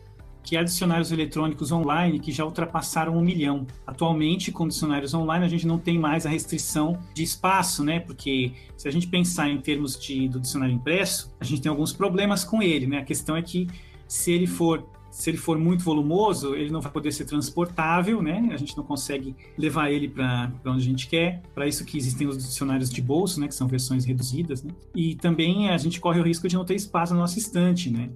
que 0.48 0.56
há 0.56 0.64
dicionários 0.64 1.12
eletrônicos 1.12 1.74
online 1.74 2.20
que 2.20 2.32
já 2.32 2.46
ultrapassaram 2.46 3.18
um 3.18 3.22
milhão. 3.22 3.68
Atualmente, 3.86 4.50
com 4.50 4.66
dicionários 4.66 5.14
online, 5.14 5.44
a 5.44 5.50
gente 5.50 5.68
não 5.68 5.78
tem 5.78 6.00
mais 6.00 6.26
a 6.26 6.30
restrição 6.30 6.98
de 7.14 7.22
espaço, 7.22 7.84
né? 7.84 8.00
Porque 8.00 8.54
se 8.78 8.88
a 8.88 8.92
gente 8.92 9.08
pensar 9.08 9.50
em 9.50 9.58
termos 9.60 10.00
de, 10.00 10.30
do 10.30 10.40
dicionário 10.40 10.74
impresso, 10.74 11.36
a 11.38 11.44
gente 11.44 11.62
tem 11.62 11.70
alguns 11.70 11.92
problemas 11.92 12.46
com 12.46 12.64
ele, 12.64 12.88
né? 12.88 13.00
A 13.00 13.04
questão 13.04 13.36
é 13.36 13.42
que 13.42 13.68
se 14.08 14.32
ele 14.32 14.48
for 14.48 14.88
se 15.12 15.32
ele 15.32 15.38
for 15.38 15.58
muito 15.58 15.84
volumoso, 15.84 16.54
ele 16.54 16.70
não 16.70 16.80
vai 16.80 16.92
poder 16.92 17.12
ser 17.12 17.26
transportável, 17.26 18.22
né? 18.22 18.50
A 18.52 18.58
gente 18.58 18.78
não 18.78 18.84
consegue 18.84 19.36
levar 19.58 19.92
ele 19.92 20.08
para 20.08 20.52
onde 20.66 20.84
a 20.84 20.86
gente 20.86 21.08
quer. 21.08 21.42
Para 21.56 21.68
isso 21.68 21.84
que 21.84 21.98
existem 21.98 22.28
os 22.28 22.38
dicionários 22.38 22.90
de 22.90 23.02
bolso, 23.02 23.40
né? 23.40 23.48
Que 23.48 23.56
são 23.56 23.68
versões 23.68 24.06
reduzidas, 24.06 24.64
né? 24.64 24.72
E 24.96 25.16
também 25.16 25.70
a 25.72 25.78
gente 25.78 26.00
corre 26.00 26.22
o 26.22 26.24
risco 26.24 26.48
de 26.48 26.56
não 26.56 26.64
ter 26.64 26.76
espaço 26.76 27.14
na 27.14 27.20
nossa 27.20 27.38
estante, 27.38 27.90
né? 27.90 28.12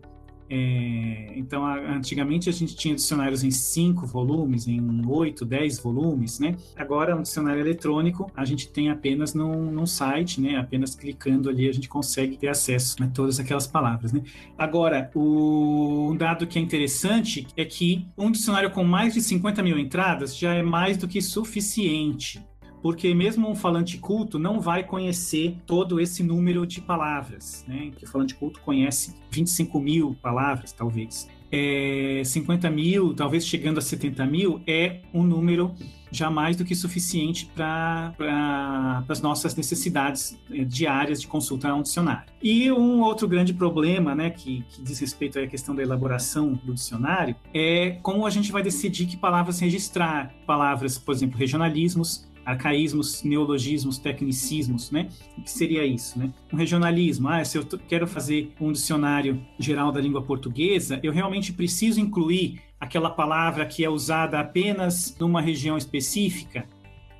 É, 0.53 1.31
então, 1.37 1.65
a, 1.65 1.77
antigamente 1.95 2.49
a 2.49 2.51
gente 2.51 2.75
tinha 2.75 2.93
dicionários 2.93 3.41
em 3.41 3.49
cinco 3.49 4.05
volumes, 4.05 4.67
em 4.67 5.01
oito, 5.07 5.45
dez 5.45 5.79
volumes, 5.79 6.39
né? 6.39 6.57
Agora, 6.75 7.15
um 7.15 7.21
dicionário 7.21 7.61
eletrônico, 7.61 8.29
a 8.35 8.43
gente 8.43 8.67
tem 8.67 8.89
apenas 8.89 9.33
num, 9.33 9.71
num 9.71 9.85
site, 9.85 10.41
né? 10.41 10.57
Apenas 10.57 10.93
clicando 10.93 11.49
ali 11.49 11.69
a 11.69 11.71
gente 11.71 11.87
consegue 11.87 12.35
ter 12.35 12.49
acesso 12.49 13.01
a 13.01 13.07
todas 13.07 13.39
aquelas 13.39 13.65
palavras, 13.65 14.11
né? 14.11 14.23
Agora, 14.57 15.09
o, 15.15 16.09
um 16.11 16.17
dado 16.17 16.45
que 16.45 16.59
é 16.59 16.61
interessante 16.61 17.47
é 17.55 17.63
que 17.63 18.05
um 18.17 18.29
dicionário 18.29 18.71
com 18.71 18.83
mais 18.83 19.13
de 19.13 19.21
50 19.21 19.63
mil 19.63 19.79
entradas 19.79 20.35
já 20.35 20.53
é 20.53 20.61
mais 20.61 20.97
do 20.97 21.07
que 21.07 21.21
suficiente 21.21 22.41
porque 22.81 23.13
mesmo 23.13 23.49
um 23.49 23.55
falante 23.55 23.97
culto 23.97 24.39
não 24.39 24.59
vai 24.59 24.83
conhecer 24.83 25.57
todo 25.65 25.99
esse 25.99 26.23
número 26.23 26.65
de 26.65 26.81
palavras, 26.81 27.63
né? 27.67 27.91
Que 27.95 28.05
o 28.05 28.07
falante 28.07 28.35
culto 28.35 28.59
conhece 28.61 29.15
25 29.29 29.79
mil 29.79 30.15
palavras, 30.21 30.71
talvez. 30.71 31.29
É, 31.51 32.21
50 32.23 32.69
mil, 32.69 33.13
talvez 33.13 33.45
chegando 33.45 33.77
a 33.77 33.81
70 33.81 34.25
mil, 34.25 34.61
é 34.65 35.01
um 35.13 35.23
número 35.23 35.75
já 36.11 36.29
mais 36.29 36.57
do 36.57 36.65
que 36.65 36.75
suficiente 36.75 37.45
para 37.55 38.13
pra, 38.17 39.03
as 39.07 39.21
nossas 39.21 39.55
necessidades 39.55 40.37
é, 40.51 40.63
diárias 40.63 41.21
de 41.21 41.27
consulta 41.27 41.69
a 41.69 41.75
um 41.75 41.81
dicionário. 41.81 42.31
E 42.43 42.71
um 42.71 43.01
outro 43.01 43.27
grande 43.27 43.53
problema, 43.53 44.13
né, 44.13 44.29
que, 44.29 44.63
que 44.69 44.81
diz 44.81 44.99
respeito 44.99 45.39
à 45.39 45.47
questão 45.47 45.73
da 45.73 45.81
elaboração 45.81 46.53
do 46.53 46.73
dicionário, 46.73 47.35
é 47.53 47.97
como 48.01 48.25
a 48.25 48.29
gente 48.29 48.51
vai 48.51 48.61
decidir 48.61 49.05
que 49.05 49.15
palavras 49.15 49.59
registrar. 49.59 50.33
Palavras, 50.45 50.97
por 50.97 51.13
exemplo, 51.13 51.37
regionalismos, 51.37 52.29
arcaísmos, 52.45 53.23
neologismos, 53.23 53.97
tecnicismos, 53.97 54.91
né? 54.91 55.07
O 55.37 55.41
que 55.41 55.51
seria 55.51 55.85
isso, 55.85 56.17
né? 56.17 56.31
Um 56.51 56.57
regionalismo, 56.57 57.29
ah, 57.29 57.43
se 57.43 57.57
eu 57.57 57.65
quero 57.87 58.07
fazer 58.07 58.53
um 58.59 58.71
dicionário 58.71 59.41
geral 59.59 59.91
da 59.91 60.01
língua 60.01 60.21
portuguesa, 60.21 60.99
eu 61.03 61.11
realmente 61.11 61.53
preciso 61.53 61.99
incluir 61.99 62.61
aquela 62.79 63.11
palavra 63.11 63.65
que 63.65 63.85
é 63.85 63.89
usada 63.89 64.39
apenas 64.39 65.15
numa 65.19 65.39
região 65.39 65.77
específica? 65.77 66.65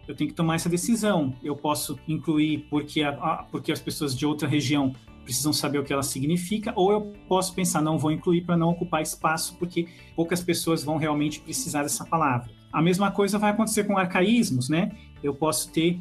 Eu 0.08 0.16
tenho 0.16 0.30
que 0.30 0.36
tomar 0.36 0.56
essa 0.56 0.68
decisão. 0.68 1.34
Eu 1.44 1.56
posso 1.56 2.00
incluir 2.08 2.66
porque, 2.70 3.04
a, 3.04 3.46
porque 3.52 3.72
as 3.72 3.80
pessoas 3.80 4.18
de 4.18 4.26
outra 4.26 4.48
região 4.48 4.94
precisam 5.24 5.54
saber 5.54 5.78
o 5.78 5.84
que 5.84 5.94
ela 5.94 6.04
significa, 6.04 6.74
ou 6.76 6.92
eu 6.92 7.02
posso 7.28 7.54
pensar, 7.54 7.80
não 7.82 7.98
vou 7.98 8.12
incluir 8.12 8.42
para 8.42 8.58
não 8.58 8.70
ocupar 8.70 9.02
espaço, 9.02 9.56
porque 9.58 9.88
poucas 10.16 10.42
pessoas 10.44 10.84
vão 10.84 10.98
realmente 10.98 11.40
precisar 11.40 11.84
dessa 11.84 12.04
palavra. 12.04 12.52
A 12.74 12.82
mesma 12.82 13.12
coisa 13.12 13.38
vai 13.38 13.52
acontecer 13.52 13.84
com 13.84 13.98
arcaísmos, 13.98 14.68
né? 14.68 14.92
Eu 15.24 15.34
posso 15.34 15.72
ter 15.72 16.00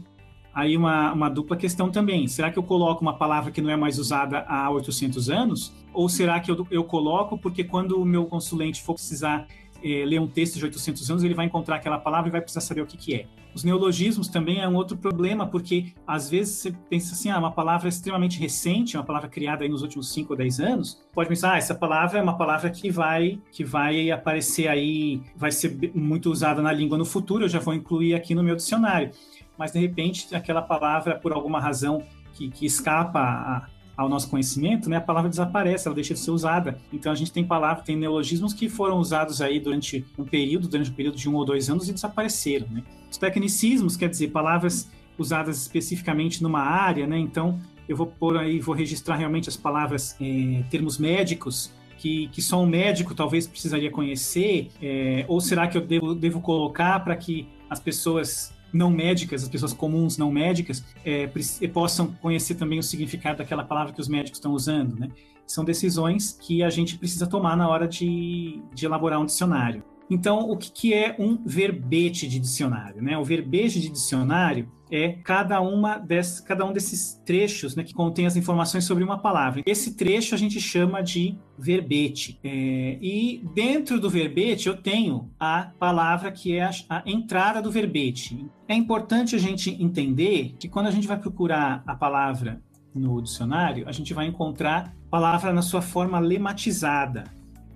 aí 0.53 0.77
uma, 0.77 1.13
uma 1.13 1.29
dupla 1.29 1.57
questão 1.57 1.91
também. 1.91 2.27
Será 2.27 2.51
que 2.51 2.59
eu 2.59 2.63
coloco 2.63 3.03
uma 3.03 3.17
palavra 3.17 3.51
que 3.51 3.61
não 3.61 3.71
é 3.71 3.77
mais 3.77 3.99
usada 3.99 4.45
há 4.49 4.71
800 4.71 5.31
anos? 5.31 5.73
Ou 5.93 6.09
será 6.09 6.41
que 6.41 6.51
eu, 6.51 6.67
eu 6.71 6.85
coloco 6.85 7.39
porque 7.39 7.65
quando 7.65 8.01
o 8.01 8.05
meu 8.05 8.27
consulente 8.27 8.83
for 8.83 8.95
precisar 8.95 9.47
é, 9.83 10.05
ler 10.05 10.21
um 10.21 10.27
texto 10.27 10.59
de 10.59 10.65
800 10.65 11.11
anos, 11.11 11.25
ele 11.25 11.35
vai 11.35 11.47
encontrar 11.47 11.77
aquela 11.77 11.99
palavra 11.99 12.29
e 12.29 12.33
vai 12.33 12.41
precisar 12.41 12.61
saber 12.61 12.81
o 12.81 12.87
que, 12.87 12.97
que 12.97 13.15
é. 13.15 13.27
Os 13.55 13.65
neologismos 13.65 14.29
também 14.29 14.61
é 14.61 14.69
um 14.69 14.77
outro 14.77 14.97
problema, 14.97 15.47
porque 15.47 15.93
às 16.07 16.31
vezes 16.31 16.55
você 16.57 16.73
pensa 16.89 17.15
assim, 17.15 17.31
ah, 17.31 17.39
uma 17.39 17.51
palavra 17.51 17.89
extremamente 17.89 18.39
recente, 18.39 18.97
uma 18.97 19.05
palavra 19.05 19.29
criada 19.29 19.65
aí 19.65 19.69
nos 19.69 19.83
últimos 19.83 20.13
5 20.13 20.33
ou 20.33 20.37
10 20.37 20.61
anos, 20.61 21.03
pode 21.13 21.29
pensar, 21.29 21.55
ah, 21.55 21.59
essa 21.59 21.75
palavra 21.75 22.19
é 22.19 22.23
uma 22.23 22.37
palavra 22.37 22.71
que 22.71 22.91
vai, 22.91 23.41
que 23.51 23.65
vai 23.65 24.11
aparecer 24.11 24.69
aí, 24.69 25.21
vai 25.37 25.51
ser 25.51 25.77
muito 25.95 26.31
usada 26.31 26.63
na 26.63 26.73
língua 26.73 26.97
no 26.97 27.05
futuro, 27.05 27.45
eu 27.45 27.49
já 27.49 27.59
vou 27.59 27.75
incluir 27.75 28.15
aqui 28.15 28.35
no 28.35 28.43
meu 28.43 28.55
dicionário. 28.55 29.11
Mas, 29.59 29.73
de 29.73 29.79
repente, 29.79 30.35
aquela 30.35 30.63
palavra, 30.63 31.17
por 31.17 31.33
alguma 31.33 31.61
razão 31.61 32.03
que, 32.33 32.49
que 32.49 32.65
escapa 32.65 33.21
a, 33.21 33.67
ao 33.97 34.09
nosso 34.09 34.29
conhecimento, 34.29 34.89
né, 34.89 34.97
a 34.97 35.01
palavra 35.01 35.29
desaparece, 35.29 35.87
ela 35.87 35.95
deixa 35.95 36.15
de 36.15 36.21
ser 36.21 36.31
usada. 36.31 36.79
Então 36.93 37.13
a 37.13 37.15
gente 37.15 37.33
tem 37.33 37.45
palavras, 37.45 37.85
tem 37.85 37.97
neologismos 37.97 38.53
que 38.53 38.69
foram 38.69 38.99
usados 38.99 39.43
aí 39.43 39.61
durante 39.61 40.05
um 40.19 40.25
período, 40.25 40.69
durante 40.69 40.91
um 40.91 40.95
período 40.95 41.17
de 41.17 41.29
um 41.29 41.35
ou 41.35 41.45
dois 41.45 41.69
anos 41.69 41.89
e 41.89 41.93
desapareceram. 41.93 42.67
Né? 42.71 42.83
Os 43.11 43.19
tecnicismos, 43.19 43.97
quer 43.97 44.09
dizer, 44.09 44.29
palavras 44.29 44.91
usadas 45.19 45.61
especificamente 45.61 46.43
numa 46.43 46.61
área, 46.61 47.07
né? 47.07 47.19
Então 47.19 47.61
eu 47.87 47.97
vou 47.97 48.07
pôr 48.07 48.39
aí, 48.39 48.59
vou 48.59 48.75
registrar 48.75 49.17
realmente 49.17 49.49
as 49.49 49.57
palavras, 49.57 50.17
é, 50.21 50.63
termos 50.71 50.97
médicos, 50.97 51.73
que, 51.99 52.29
que, 52.29 52.41
só 52.41 52.63
um 52.63 52.67
médico 52.67 53.15
talvez 53.15 53.47
precisaria 53.47 53.91
conhecer? 53.91 54.71
É, 54.81 55.25
ou 55.29 55.39
será 55.41 55.69
que 55.69 55.77
eu 55.77 55.83
devo, 55.83 56.15
devo 56.15 56.41
colocar 56.41 57.01
para 57.01 57.15
que 57.15 57.47
as 57.69 57.79
pessoas 57.79 58.55
não 58.73 58.91
médicas, 58.91 59.43
as 59.43 59.49
pessoas 59.49 59.73
comuns 59.73 60.17
não 60.17 60.31
médicas, 60.31 60.85
é, 61.05 61.29
possam 61.73 62.09
conhecer 62.21 62.55
também 62.55 62.79
o 62.79 62.83
significado 62.83 63.39
daquela 63.39 63.65
palavra 63.65 63.93
que 63.93 64.01
os 64.01 64.09
médicos 64.09 64.39
estão 64.39 64.53
usando, 64.53 64.99
né? 64.99 65.11
São 65.47 65.65
decisões 65.65 66.39
que 66.41 66.63
a 66.63 66.71
gente 66.71 66.97
precisa 66.97 67.27
tomar 67.27 67.57
na 67.57 67.69
hora 67.69 67.89
de, 67.89 68.63
de 68.73 68.87
elaborar 68.87 69.21
um 69.21 69.27
dicionário. 69.27 69.83
Então, 70.11 70.51
o 70.51 70.57
que, 70.57 70.93
é 70.93 71.15
um 71.19 71.39
verbete 71.47 72.27
de 72.27 72.41
dicionário? 72.41 73.01
Né? 73.01 73.17
O 73.17 73.25
verbete 73.25 73.81
de 73.81 73.89
dicionário 73.89 74.69
é 74.91 75.13
cada, 75.23 75.61
uma 75.61 75.99
dessas, 75.99 76.41
cada 76.41 76.65
um 76.65 76.73
desses 76.73 77.15
trechos 77.25 77.77
né, 77.77 77.85
que 77.85 77.95
contém 77.95 78.27
as 78.27 78.35
informações 78.35 78.85
sobre 78.85 79.05
uma 79.05 79.19
palavra. 79.19 79.63
Esse 79.65 79.95
trecho 79.95 80.35
a 80.35 80.39
gente 80.39 80.61
chama 80.61 81.01
de 81.01 81.39
verbete. 81.57 82.41
É, 82.43 82.99
e 83.01 83.45
dentro 83.55 84.01
do 84.01 84.11
verbete 84.11 84.67
eu 84.67 84.77
tenho 84.77 85.31
a 85.39 85.71
palavra 85.79 86.33
que 86.33 86.57
é 86.57 86.65
a, 86.65 86.71
a 86.89 87.03
entrada 87.07 87.63
do 87.63 87.71
verbete. 87.71 88.45
É 88.67 88.75
importante 88.75 89.37
a 89.37 89.39
gente 89.39 89.71
entender 89.81 90.57
que 90.59 90.69
quando 90.69 90.89
a 90.89 90.91
gente 90.91 91.07
vai 91.07 91.19
procurar 91.19 91.85
a 91.87 91.95
palavra 91.95 92.61
no 92.93 93.23
dicionário, 93.23 93.89
a 93.89 93.93
gente 93.93 94.13
vai 94.13 94.27
encontrar 94.27 94.93
palavra 95.09 95.53
na 95.53 95.63
sua 95.63 95.81
forma 95.81 96.19
lematizada. 96.19 97.25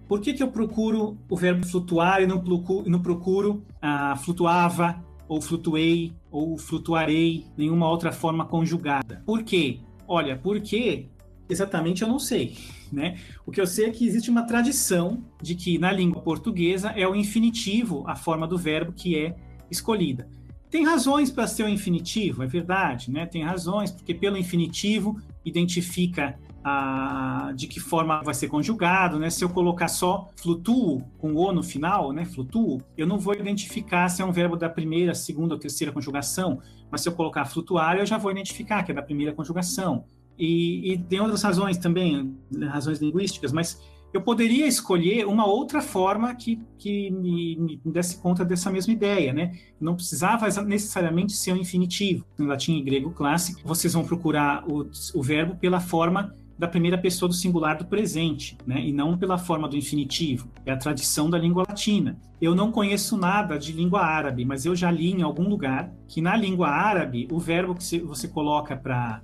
Por 0.08 0.20
que, 0.20 0.34
que 0.34 0.42
eu 0.42 0.48
procuro 0.48 1.16
o 1.28 1.36
verbo 1.36 1.66
flutuar 1.66 2.22
e 2.22 2.26
não 2.26 2.40
procuro, 2.40 2.88
não 2.88 3.00
procuro 3.00 3.64
ah, 3.80 4.16
flutuava, 4.16 5.02
ou 5.26 5.40
flutuei, 5.40 6.12
ou 6.30 6.58
flutuarei, 6.58 7.46
nenhuma 7.56 7.88
outra 7.88 8.12
forma 8.12 8.44
conjugada? 8.44 9.22
Por 9.24 9.42
quê? 9.42 9.80
Olha, 10.06 10.36
porque 10.36 11.08
exatamente 11.48 12.02
eu 12.02 12.08
não 12.08 12.18
sei. 12.18 12.56
Né? 12.92 13.18
O 13.44 13.50
que 13.50 13.60
eu 13.60 13.66
sei 13.66 13.86
é 13.86 13.90
que 13.90 14.06
existe 14.06 14.30
uma 14.30 14.46
tradição 14.46 15.24
de 15.42 15.54
que 15.54 15.78
na 15.78 15.90
língua 15.90 16.22
portuguesa 16.22 16.90
é 16.90 17.08
o 17.08 17.14
infinitivo 17.14 18.04
a 18.06 18.14
forma 18.14 18.46
do 18.46 18.58
verbo 18.58 18.92
que 18.92 19.16
é 19.16 19.34
escolhida. 19.70 20.28
Tem 20.70 20.84
razões 20.84 21.30
para 21.30 21.46
ser 21.46 21.64
o 21.64 21.68
infinitivo, 21.68 22.42
é 22.42 22.46
verdade, 22.46 23.10
né? 23.10 23.26
Tem 23.26 23.44
razões, 23.44 23.92
porque 23.92 24.12
pelo 24.12 24.36
infinitivo 24.36 25.20
identifica 25.44 26.38
de 27.54 27.66
que 27.66 27.78
forma 27.78 28.22
vai 28.22 28.34
ser 28.34 28.48
conjugado, 28.48 29.18
né? 29.18 29.28
Se 29.28 29.44
eu 29.44 29.48
colocar 29.50 29.88
só 29.88 30.30
flutuo 30.36 31.02
com 31.18 31.34
o 31.34 31.52
no 31.52 31.62
final, 31.62 32.12
né? 32.12 32.24
Flutuo, 32.24 32.80
eu 32.96 33.06
não 33.06 33.18
vou 33.18 33.34
identificar 33.34 34.08
se 34.08 34.22
é 34.22 34.24
um 34.24 34.32
verbo 34.32 34.56
da 34.56 34.68
primeira, 34.68 35.14
segunda 35.14 35.54
ou 35.54 35.60
terceira 35.60 35.92
conjugação, 35.92 36.60
mas 36.90 37.02
se 37.02 37.08
eu 37.08 37.12
colocar 37.12 37.44
flutuar, 37.44 37.98
eu 37.98 38.06
já 38.06 38.16
vou 38.16 38.30
identificar 38.30 38.82
que 38.82 38.92
é 38.92 38.94
da 38.94 39.02
primeira 39.02 39.32
conjugação. 39.32 40.04
E, 40.38 40.92
e 40.92 40.98
tem 40.98 41.20
outras 41.20 41.42
razões 41.42 41.76
também, 41.76 42.34
razões 42.70 42.98
linguísticas, 42.98 43.52
mas 43.52 43.80
eu 44.12 44.22
poderia 44.22 44.66
escolher 44.66 45.26
uma 45.26 45.44
outra 45.44 45.82
forma 45.82 46.34
que, 46.34 46.60
que 46.78 47.10
me, 47.10 47.56
me, 47.56 47.80
desse 47.84 48.18
conta 48.18 48.44
dessa 48.44 48.70
mesma 48.70 48.92
ideia, 48.92 49.32
né? 49.32 49.58
Não 49.80 49.96
precisava 49.96 50.48
necessariamente 50.62 51.32
ser 51.32 51.52
um 51.52 51.56
infinitivo. 51.56 52.24
No 52.38 52.46
latim 52.46 52.78
e 52.78 52.82
grego 52.82 53.10
clássico, 53.10 53.60
vocês 53.64 53.92
vão 53.92 54.04
procurar 54.04 54.64
o, 54.70 54.88
o 55.14 55.22
verbo 55.22 55.56
pela 55.56 55.80
forma 55.80 56.34
da 56.58 56.68
primeira 56.68 56.96
pessoa 56.96 57.28
do 57.28 57.34
singular 57.34 57.76
do 57.76 57.84
presente, 57.84 58.56
né? 58.66 58.80
e 58.80 58.92
não 58.92 59.18
pela 59.18 59.36
forma 59.36 59.68
do 59.68 59.76
infinitivo. 59.76 60.48
É 60.64 60.72
a 60.72 60.76
tradição 60.76 61.28
da 61.28 61.38
língua 61.38 61.64
latina. 61.68 62.16
Eu 62.40 62.54
não 62.54 62.70
conheço 62.70 63.16
nada 63.16 63.58
de 63.58 63.72
língua 63.72 64.00
árabe, 64.02 64.44
mas 64.44 64.64
eu 64.64 64.76
já 64.76 64.90
li 64.90 65.10
em 65.10 65.22
algum 65.22 65.48
lugar 65.48 65.90
que 66.06 66.20
na 66.20 66.36
língua 66.36 66.68
árabe 66.68 67.28
o 67.30 67.38
verbo 67.38 67.74
que 67.74 67.98
você 68.00 68.28
coloca 68.28 68.76
para 68.76 69.20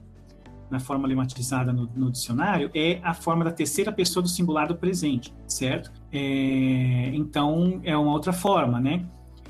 na 0.71 0.79
forma 0.79 1.07
lematizada 1.09 1.73
no, 1.73 1.91
no, 1.97 2.11
dicionário 2.13 2.71
é 2.73 3.01
a 3.03 3.13
forma 3.13 3.45
da 3.45 3.51
terceira 3.51 3.91
pessoa 3.91 4.23
do 4.23 4.29
singular 4.29 4.69
do 4.69 4.77
presente, 4.77 5.35
certo? 5.49 5.91
É, 6.13 7.11
então 7.13 7.81
é 7.83 7.97
uma 7.97 8.13
outra 8.13 8.33
forma, 8.33 8.79
né? 8.79 9.05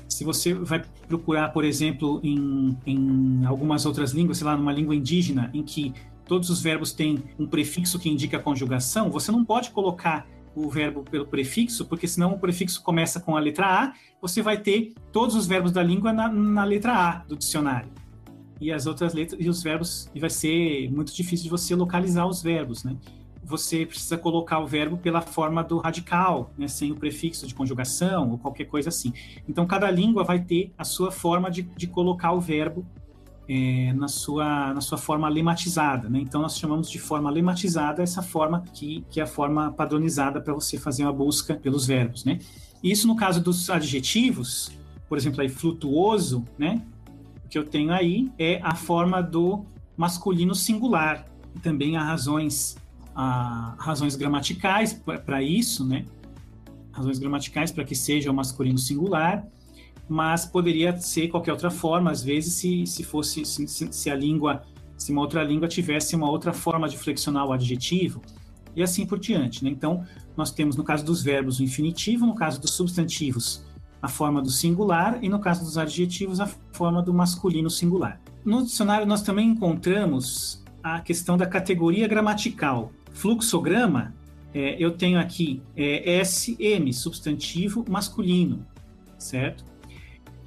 Se 0.09 0.23
você 0.23 0.53
vai 0.53 0.83
procurar, 1.07 1.49
por 1.49 1.63
exemplo, 1.63 2.19
em, 2.23 2.75
em 2.85 3.45
algumas 3.45 3.85
outras 3.85 4.11
línguas, 4.11 4.39
sei 4.39 4.47
lá, 4.47 4.57
numa 4.57 4.73
língua 4.73 4.95
indígena, 4.95 5.51
em 5.53 5.61
que 5.61 5.93
todos 6.31 6.49
os 6.49 6.61
verbos 6.61 6.93
têm 6.93 7.21
um 7.37 7.45
prefixo 7.45 7.99
que 7.99 8.09
indica 8.09 8.37
a 8.37 8.39
conjugação, 8.39 9.11
você 9.11 9.33
não 9.33 9.43
pode 9.43 9.69
colocar 9.71 10.25
o 10.55 10.69
verbo 10.69 11.03
pelo 11.03 11.25
prefixo, 11.25 11.83
porque 11.83 12.07
senão 12.07 12.31
o 12.31 12.39
prefixo 12.39 12.81
começa 12.81 13.19
com 13.19 13.35
a 13.35 13.39
letra 13.41 13.65
A, 13.65 13.93
você 14.21 14.41
vai 14.41 14.57
ter 14.57 14.93
todos 15.11 15.35
os 15.35 15.45
verbos 15.45 15.73
da 15.73 15.83
língua 15.83 16.13
na, 16.13 16.29
na 16.29 16.63
letra 16.63 16.93
A 16.93 17.17
do 17.27 17.35
dicionário. 17.35 17.91
E 18.61 18.71
as 18.71 18.85
outras 18.85 19.13
letras 19.13 19.41
e 19.43 19.49
os 19.49 19.61
verbos, 19.61 20.09
e 20.15 20.21
vai 20.21 20.29
ser 20.29 20.89
muito 20.89 21.13
difícil 21.13 21.43
de 21.43 21.49
você 21.49 21.75
localizar 21.75 22.25
os 22.25 22.41
verbos, 22.41 22.85
né? 22.85 22.95
você 23.43 23.85
precisa 23.85 24.17
colocar 24.17 24.59
o 24.59 24.65
verbo 24.65 24.97
pela 24.97 25.19
forma 25.19 25.61
do 25.61 25.79
radical, 25.79 26.53
né, 26.57 26.69
sem 26.69 26.91
o 26.91 26.95
prefixo 26.95 27.45
de 27.45 27.53
conjugação 27.53 28.31
ou 28.31 28.37
qualquer 28.37 28.65
coisa 28.65 28.87
assim. 28.87 29.11
Então, 29.49 29.67
cada 29.67 29.91
língua 29.91 30.23
vai 30.23 30.39
ter 30.39 30.71
a 30.77 30.85
sua 30.85 31.11
forma 31.11 31.51
de, 31.51 31.63
de 31.63 31.87
colocar 31.87 32.31
o 32.31 32.39
verbo 32.39 32.85
é, 33.47 33.93
na, 33.93 34.07
sua, 34.07 34.73
na 34.73 34.81
sua 34.81 34.97
forma 34.97 35.27
lematizada. 35.27 36.09
Né? 36.09 36.19
Então, 36.19 36.41
nós 36.41 36.57
chamamos 36.57 36.89
de 36.89 36.99
forma 36.99 37.29
lematizada 37.29 38.01
essa 38.01 38.21
forma 38.21 38.63
que, 38.73 39.03
que 39.09 39.19
é 39.19 39.23
a 39.23 39.27
forma 39.27 39.71
padronizada 39.71 40.39
para 40.39 40.53
você 40.53 40.77
fazer 40.77 41.03
uma 41.03 41.13
busca 41.13 41.55
pelos 41.55 41.85
verbos. 41.85 42.23
Né? 42.23 42.39
Isso 42.83 43.07
no 43.07 43.15
caso 43.15 43.41
dos 43.41 43.69
adjetivos, 43.69 44.71
por 45.07 45.17
exemplo, 45.17 45.41
aí, 45.41 45.49
flutuoso, 45.49 46.45
né? 46.57 46.81
o 47.45 47.49
que 47.49 47.57
eu 47.57 47.65
tenho 47.65 47.91
aí 47.91 48.31
é 48.39 48.59
a 48.63 48.75
forma 48.75 49.21
do 49.21 49.65
masculino 49.97 50.55
singular. 50.55 51.25
Também 51.61 51.97
há 51.97 52.03
razões 52.03 52.77
a 53.15 53.75
razões 53.77 54.15
gramaticais 54.15 54.93
para 54.93 55.43
isso, 55.43 55.85
né? 55.85 56.05
Razões 56.91 57.19
gramaticais 57.19 57.71
para 57.71 57.83
que 57.83 57.95
seja 57.95 58.31
o 58.31 58.33
masculino 58.33 58.77
singular, 58.77 59.45
mas 60.11 60.45
poderia 60.45 60.97
ser 60.97 61.29
qualquer 61.29 61.53
outra 61.53 61.71
forma, 61.71 62.11
às 62.11 62.21
vezes, 62.21 62.55
se, 62.55 62.85
se 62.85 63.01
fosse, 63.01 63.45
se, 63.45 63.65
se 63.65 64.09
a 64.09 64.13
língua, 64.13 64.61
se 64.97 65.09
uma 65.09 65.21
outra 65.21 65.41
língua 65.41 65.69
tivesse 65.69 66.17
uma 66.17 66.29
outra 66.29 66.51
forma 66.51 66.89
de 66.89 66.97
flexionar 66.97 67.45
o 67.45 67.53
adjetivo, 67.53 68.21
e 68.75 68.83
assim 68.83 69.05
por 69.05 69.17
diante, 69.17 69.63
né? 69.63 69.69
Então, 69.69 70.05
nós 70.35 70.51
temos, 70.51 70.75
no 70.75 70.83
caso 70.83 71.05
dos 71.05 71.23
verbos, 71.23 71.61
o 71.61 71.63
infinitivo, 71.63 72.25
no 72.25 72.35
caso 72.35 72.59
dos 72.59 72.71
substantivos, 72.71 73.63
a 74.01 74.09
forma 74.09 74.41
do 74.41 74.49
singular, 74.49 75.17
e 75.21 75.29
no 75.29 75.39
caso 75.39 75.63
dos 75.63 75.77
adjetivos, 75.77 76.41
a 76.41 76.47
forma 76.73 77.01
do 77.01 77.13
masculino 77.13 77.69
singular. 77.69 78.19
No 78.43 78.65
dicionário, 78.65 79.07
nós 79.07 79.21
também 79.21 79.47
encontramos 79.47 80.61
a 80.83 80.99
questão 80.99 81.37
da 81.37 81.45
categoria 81.45 82.05
gramatical, 82.05 82.91
Fluxograma, 83.13 84.13
é, 84.53 84.75
eu 84.77 84.91
tenho 84.91 85.17
aqui 85.17 85.61
é, 85.73 86.21
SM, 86.21 86.91
substantivo 86.91 87.85
masculino, 87.89 88.65
certo? 89.17 89.70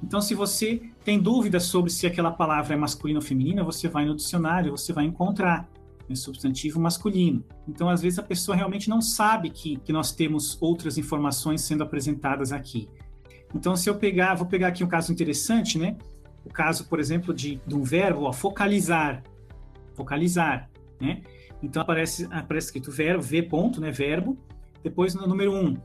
Então, 0.03 0.21
se 0.21 0.35
você 0.35 0.81
tem 1.03 1.19
dúvidas 1.19 1.63
sobre 1.63 1.89
se 1.91 2.05
aquela 2.05 2.31
palavra 2.31 2.73
é 2.73 2.77
masculina 2.77 3.19
ou 3.19 3.25
feminina, 3.25 3.63
você 3.63 3.87
vai 3.87 4.05
no 4.05 4.15
dicionário, 4.15 4.71
você 4.71 4.93
vai 4.93 5.05
encontrar 5.05 5.69
né, 6.07 6.15
substantivo 6.15 6.79
masculino. 6.79 7.43
Então, 7.67 7.89
às 7.89 8.01
vezes, 8.01 8.19
a 8.19 8.23
pessoa 8.23 8.55
realmente 8.55 8.89
não 8.89 9.01
sabe 9.01 9.49
que, 9.49 9.77
que 9.77 9.91
nós 9.91 10.11
temos 10.11 10.57
outras 10.61 10.97
informações 10.97 11.61
sendo 11.61 11.83
apresentadas 11.83 12.51
aqui. 12.51 12.87
Então, 13.53 13.75
se 13.75 13.89
eu 13.89 13.95
pegar, 13.95 14.35
vou 14.35 14.45
pegar 14.45 14.67
aqui 14.67 14.83
um 14.83 14.87
caso 14.87 15.11
interessante, 15.11 15.77
né? 15.77 15.97
O 16.43 16.49
caso, 16.49 16.85
por 16.85 16.99
exemplo, 16.99 17.33
de, 17.33 17.59
de 17.65 17.73
um 17.73 17.83
verbo, 17.83 18.23
ó, 18.23 18.33
focalizar. 18.33 19.23
Focalizar, 19.95 20.69
né? 20.99 21.21
Então 21.63 21.81
aparece, 21.81 22.25
aparece 22.31 22.67
escrito 22.67 22.91
verbo, 22.91 23.23
V 23.23 23.43
ponto, 23.43 23.81
né, 23.81 23.91
verbo. 23.91 24.37
Depois 24.83 25.15
no 25.15 25.25
número 25.27 25.51
1, 25.51 25.65
um, 25.65 25.77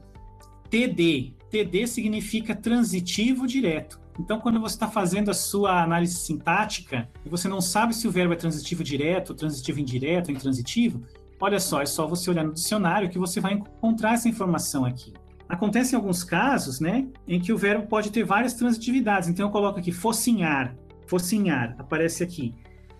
TD. 0.69 1.35
TD 1.51 1.87
significa 1.87 2.55
transitivo 2.55 3.47
direto. 3.47 4.01
Então, 4.19 4.39
quando 4.39 4.61
você 4.61 4.75
está 4.75 4.89
fazendo 4.89 5.31
a 5.31 5.35
sua 5.35 5.83
análise 5.83 6.15
sintática 6.15 7.09
e 7.25 7.29
você 7.29 7.49
não 7.49 7.61
sabe 7.61 7.95
se 7.95 8.07
o 8.07 8.11
verbo 8.11 8.35
é 8.35 8.37
transitivo 8.37 8.85
direto, 8.85 9.35
transitivo 9.35 9.81
indireto, 9.81 10.31
intransitivo, 10.31 11.03
olha 11.41 11.59
só, 11.59 11.81
é 11.81 11.87
só 11.87 12.07
você 12.07 12.31
olhar 12.31 12.45
no 12.45 12.53
dicionário 12.53 13.09
que 13.09 13.19
você 13.19 13.41
vai 13.41 13.55
encontrar 13.55 14.15
essa 14.15 14.29
informação 14.29 14.85
aqui. 14.85 15.13
Acontece 15.49 15.95
em 15.95 15.97
alguns 15.97 16.23
casos, 16.23 16.81
né, 16.81 17.09
em 17.27 17.41
que 17.41 17.53
o 17.53 17.59
verbo 17.59 17.87
pode 17.87 18.11
ter 18.11 18.25
várias 18.25 18.55
transitividades. 18.55 19.29
Então, 19.29 19.47
eu 19.47 19.51
coloco 19.51 19.79
aqui 19.79 19.91
focinhar, 19.91 20.77
focinhar, 21.07 21.75
aparece 21.79 22.23
aqui 22.23 22.55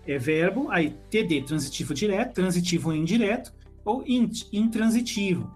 é 0.05 0.17
verbo, 0.17 0.69
aí 0.71 0.95
TD, 1.09 1.43
transitivo 1.43 1.93
direto, 1.93 2.33
transitivo 2.33 2.93
indireto, 2.93 3.53
ou 3.85 4.03
int, 4.05 4.47
intransitivo. 4.51 5.51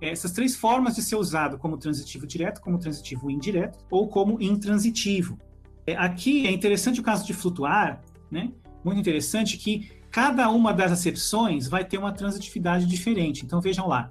Essas 0.00 0.32
três 0.32 0.56
formas 0.56 0.94
de 0.94 1.02
ser 1.02 1.16
usado 1.16 1.58
como 1.58 1.76
transitivo 1.76 2.26
direto, 2.26 2.60
como 2.60 2.78
transitivo 2.78 3.30
indireto, 3.30 3.78
ou 3.90 4.08
como 4.08 4.40
intransitivo. 4.40 5.38
É, 5.86 5.94
aqui 5.96 6.46
é 6.46 6.50
interessante 6.50 7.00
o 7.00 7.02
caso 7.02 7.26
de 7.26 7.34
flutuar, 7.34 8.02
né? 8.30 8.50
Muito 8.82 8.98
interessante 8.98 9.58
que 9.58 9.90
cada 10.10 10.48
uma 10.48 10.72
das 10.72 10.90
acepções 10.92 11.68
vai 11.68 11.84
ter 11.84 11.98
uma 11.98 12.12
transitividade 12.12 12.86
diferente. 12.86 13.44
Então 13.44 13.60
vejam 13.60 13.86
lá. 13.86 14.10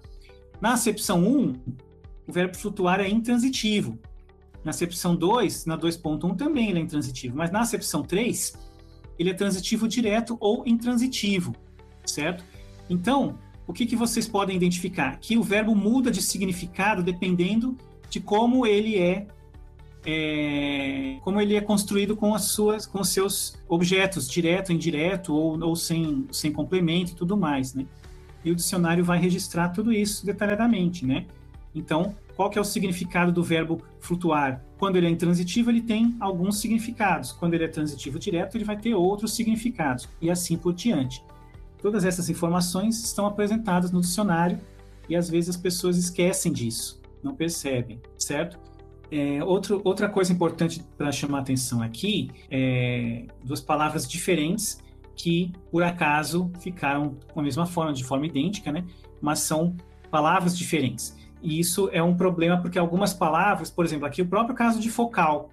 Na 0.62 0.74
acepção 0.74 1.26
1, 1.26 1.54
o 2.28 2.32
verbo 2.32 2.56
flutuar 2.56 3.00
é 3.00 3.10
intransitivo. 3.10 3.98
Na 4.64 4.72
acepção 4.72 5.16
2, 5.16 5.66
na 5.66 5.78
2.1 5.78 6.36
também 6.36 6.70
ele 6.70 6.80
é 6.80 6.82
intransitivo, 6.82 7.36
mas 7.36 7.50
na 7.50 7.62
acepção 7.62 8.04
3, 8.04 8.54
ele 9.18 9.30
é 9.30 9.34
transitivo 9.34 9.88
direto 9.88 10.38
ou 10.40 10.64
intransitivo, 10.68 11.56
certo? 12.06 12.44
Então, 12.90 13.38
o 13.70 13.72
que, 13.74 13.86
que 13.86 13.96
vocês 13.96 14.28
podem 14.28 14.56
identificar? 14.56 15.20
Que 15.20 15.38
o 15.38 15.44
verbo 15.44 15.76
muda 15.76 16.10
de 16.10 16.24
significado 16.24 17.04
dependendo 17.04 17.78
de 18.10 18.20
como 18.20 18.66
ele 18.66 18.98
é, 18.98 19.28
é, 20.04 21.20
como 21.22 21.40
ele 21.40 21.56
é 21.56 21.62
construído 21.62 22.18
com 22.18 22.34
as 22.34 22.46
suas, 22.46 22.88
com 22.88 23.00
os 23.00 23.10
seus 23.10 23.62
objetos, 23.68 24.28
direto, 24.28 24.74
indireto 24.74 25.36
ou, 25.36 25.64
ou 25.64 25.76
sem, 25.76 26.26
sem 26.32 26.52
complemento 26.52 27.12
e 27.12 27.16
tudo 27.16 27.38
mais, 27.38 27.76
né? 27.76 27.86
E 28.44 28.50
o 28.50 28.56
dicionário 28.56 29.06
vai 29.06 29.20
registrar 29.20 29.70
tudo 29.70 29.94
isso 29.94 30.26
detalhadamente, 30.26 31.06
né? 31.06 31.28
Então, 31.76 32.16
qual 32.36 32.50
que 32.50 32.58
é 32.58 32.62
o 32.62 32.66
significado 32.66 33.32
do 33.32 33.44
verbo 33.44 33.84
flutuar? 34.00 34.66
Quando 34.80 34.96
ele 34.96 35.06
é 35.06 35.12
intransitivo, 35.12 35.70
ele 35.70 35.82
tem 35.82 36.16
alguns 36.20 36.60
significados. 36.60 37.32
Quando 37.34 37.54
ele 37.54 37.66
é 37.66 37.68
transitivo 37.68 38.18
direto, 38.18 38.58
ele 38.58 38.64
vai 38.64 38.78
ter 38.78 38.96
outros 38.96 39.36
significados. 39.36 40.10
E 40.20 40.32
assim 40.32 40.58
por 40.58 40.74
diante. 40.74 41.24
Todas 41.82 42.06
essas 42.06 42.30
informações 42.30 43.04
estão 43.04 43.26
apresentadas 43.26 43.92
no 43.92 44.02
dicionário 44.02 44.60
e 45.08 45.16
às 45.16 45.30
vezes 45.30 45.52
as 45.52 45.58
pessoas 45.58 45.98
esquecem 45.98 46.52
disso, 46.52 47.02
não 47.24 47.36
percebem, 47.36 48.02
certo? 48.18 48.60
É, 49.12 49.44
outro, 49.44 49.82
outra 49.84 50.08
coisa 50.08 50.32
importante 50.32 50.86
para 50.98 51.12
chamar 51.12 51.40
atenção 51.40 51.82
aqui 51.82 52.30
é 52.50 53.26
duas 53.44 53.60
palavras 53.60 54.08
diferentes 54.08 54.78
que, 55.16 55.52
por 55.72 55.84
acaso, 55.84 56.52
ficaram 56.60 57.18
com 57.34 57.40
a 57.40 57.44
mesma 57.44 57.66
forma, 57.66 57.92
de 57.92 58.04
forma 58.04 58.28
idêntica, 58.28 58.72
né? 58.72 58.86
mas 59.22 59.40
são 59.40 59.76
palavras 60.10 60.58
diferentes. 60.58 61.18
E 61.42 61.60
isso 61.60 61.90
é 61.92 62.02
um 62.02 62.16
problema 62.16 62.62
porque 62.62 62.78
algumas 62.78 63.14
palavras, 63.14 63.70
por 63.70 63.86
exemplo, 63.86 64.06
aqui 64.06 64.22
o 64.22 64.28
próprio 64.28 64.56
caso 64.56 64.80
de 64.80 64.90
focal, 64.90 65.50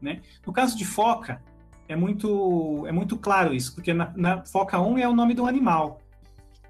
né? 0.00 0.20
No 0.46 0.52
caso 0.52 0.76
de 0.76 0.84
foca, 0.84 1.42
é 1.88 1.96
muito, 1.96 2.84
é 2.86 2.92
muito 2.92 3.16
claro 3.16 3.54
isso, 3.54 3.74
porque 3.74 3.92
na, 3.92 4.12
na 4.16 4.44
foca 4.44 4.80
1 4.80 4.98
é 4.98 5.08
o 5.08 5.14
nome 5.14 5.34
do 5.34 5.46
animal. 5.46 6.00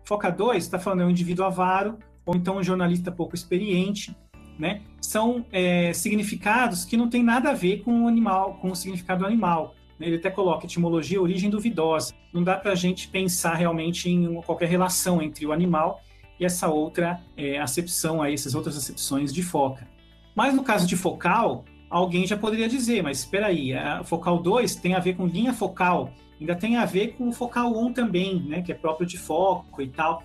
Foca 0.04 0.30
2 0.30 0.64
está 0.64 0.78
falando 0.78 1.02
é 1.02 1.06
um 1.06 1.10
indivíduo 1.10 1.44
avaro, 1.44 1.98
ou 2.24 2.34
então 2.36 2.56
um 2.56 2.62
jornalista 2.62 3.10
pouco 3.10 3.34
experiente, 3.34 4.16
né? 4.58 4.82
São 5.00 5.44
é, 5.52 5.92
significados 5.92 6.84
que 6.84 6.96
não 6.96 7.08
tem 7.08 7.22
nada 7.22 7.50
a 7.50 7.54
ver 7.54 7.82
com 7.82 8.04
o 8.04 8.08
animal, 8.08 8.54
com 8.54 8.70
o 8.70 8.76
significado 8.76 9.20
do 9.20 9.26
animal. 9.26 9.74
Né? 9.98 10.08
Ele 10.08 10.16
até 10.16 10.30
coloca 10.30 10.66
etimologia, 10.66 11.20
origem 11.20 11.50
duvidosa. 11.50 12.14
Não 12.32 12.42
dá 12.42 12.56
para 12.56 12.72
a 12.72 12.74
gente 12.74 13.08
pensar 13.08 13.54
realmente 13.54 14.10
em 14.10 14.40
qualquer 14.42 14.68
relação 14.68 15.22
entre 15.22 15.46
o 15.46 15.52
animal 15.52 16.00
e 16.38 16.44
essa 16.44 16.68
outra 16.68 17.20
é, 17.36 17.58
acepção, 17.58 18.20
aí, 18.20 18.34
essas 18.34 18.54
outras 18.54 18.76
acepções 18.76 19.32
de 19.32 19.42
foca. 19.42 19.88
Mas 20.34 20.54
no 20.54 20.62
caso 20.62 20.86
de 20.86 20.96
focal, 20.96 21.64
alguém 21.88 22.26
já 22.26 22.36
poderia 22.36 22.68
dizer, 22.68 23.02
mas 23.02 23.20
espera 23.20 23.46
aí, 23.46 23.72
focal 24.04 24.38
2 24.38 24.76
tem 24.76 24.94
a 24.94 24.98
ver 24.98 25.14
com 25.14 25.26
linha 25.26 25.52
focal, 25.52 26.12
ainda 26.40 26.54
tem 26.54 26.76
a 26.76 26.84
ver 26.84 27.14
com 27.16 27.28
o 27.28 27.32
focal 27.32 27.76
1 27.76 27.92
também, 27.92 28.40
né, 28.42 28.62
que 28.62 28.72
é 28.72 28.74
próprio 28.74 29.06
de 29.06 29.18
foco 29.18 29.80
e 29.80 29.88
tal. 29.88 30.22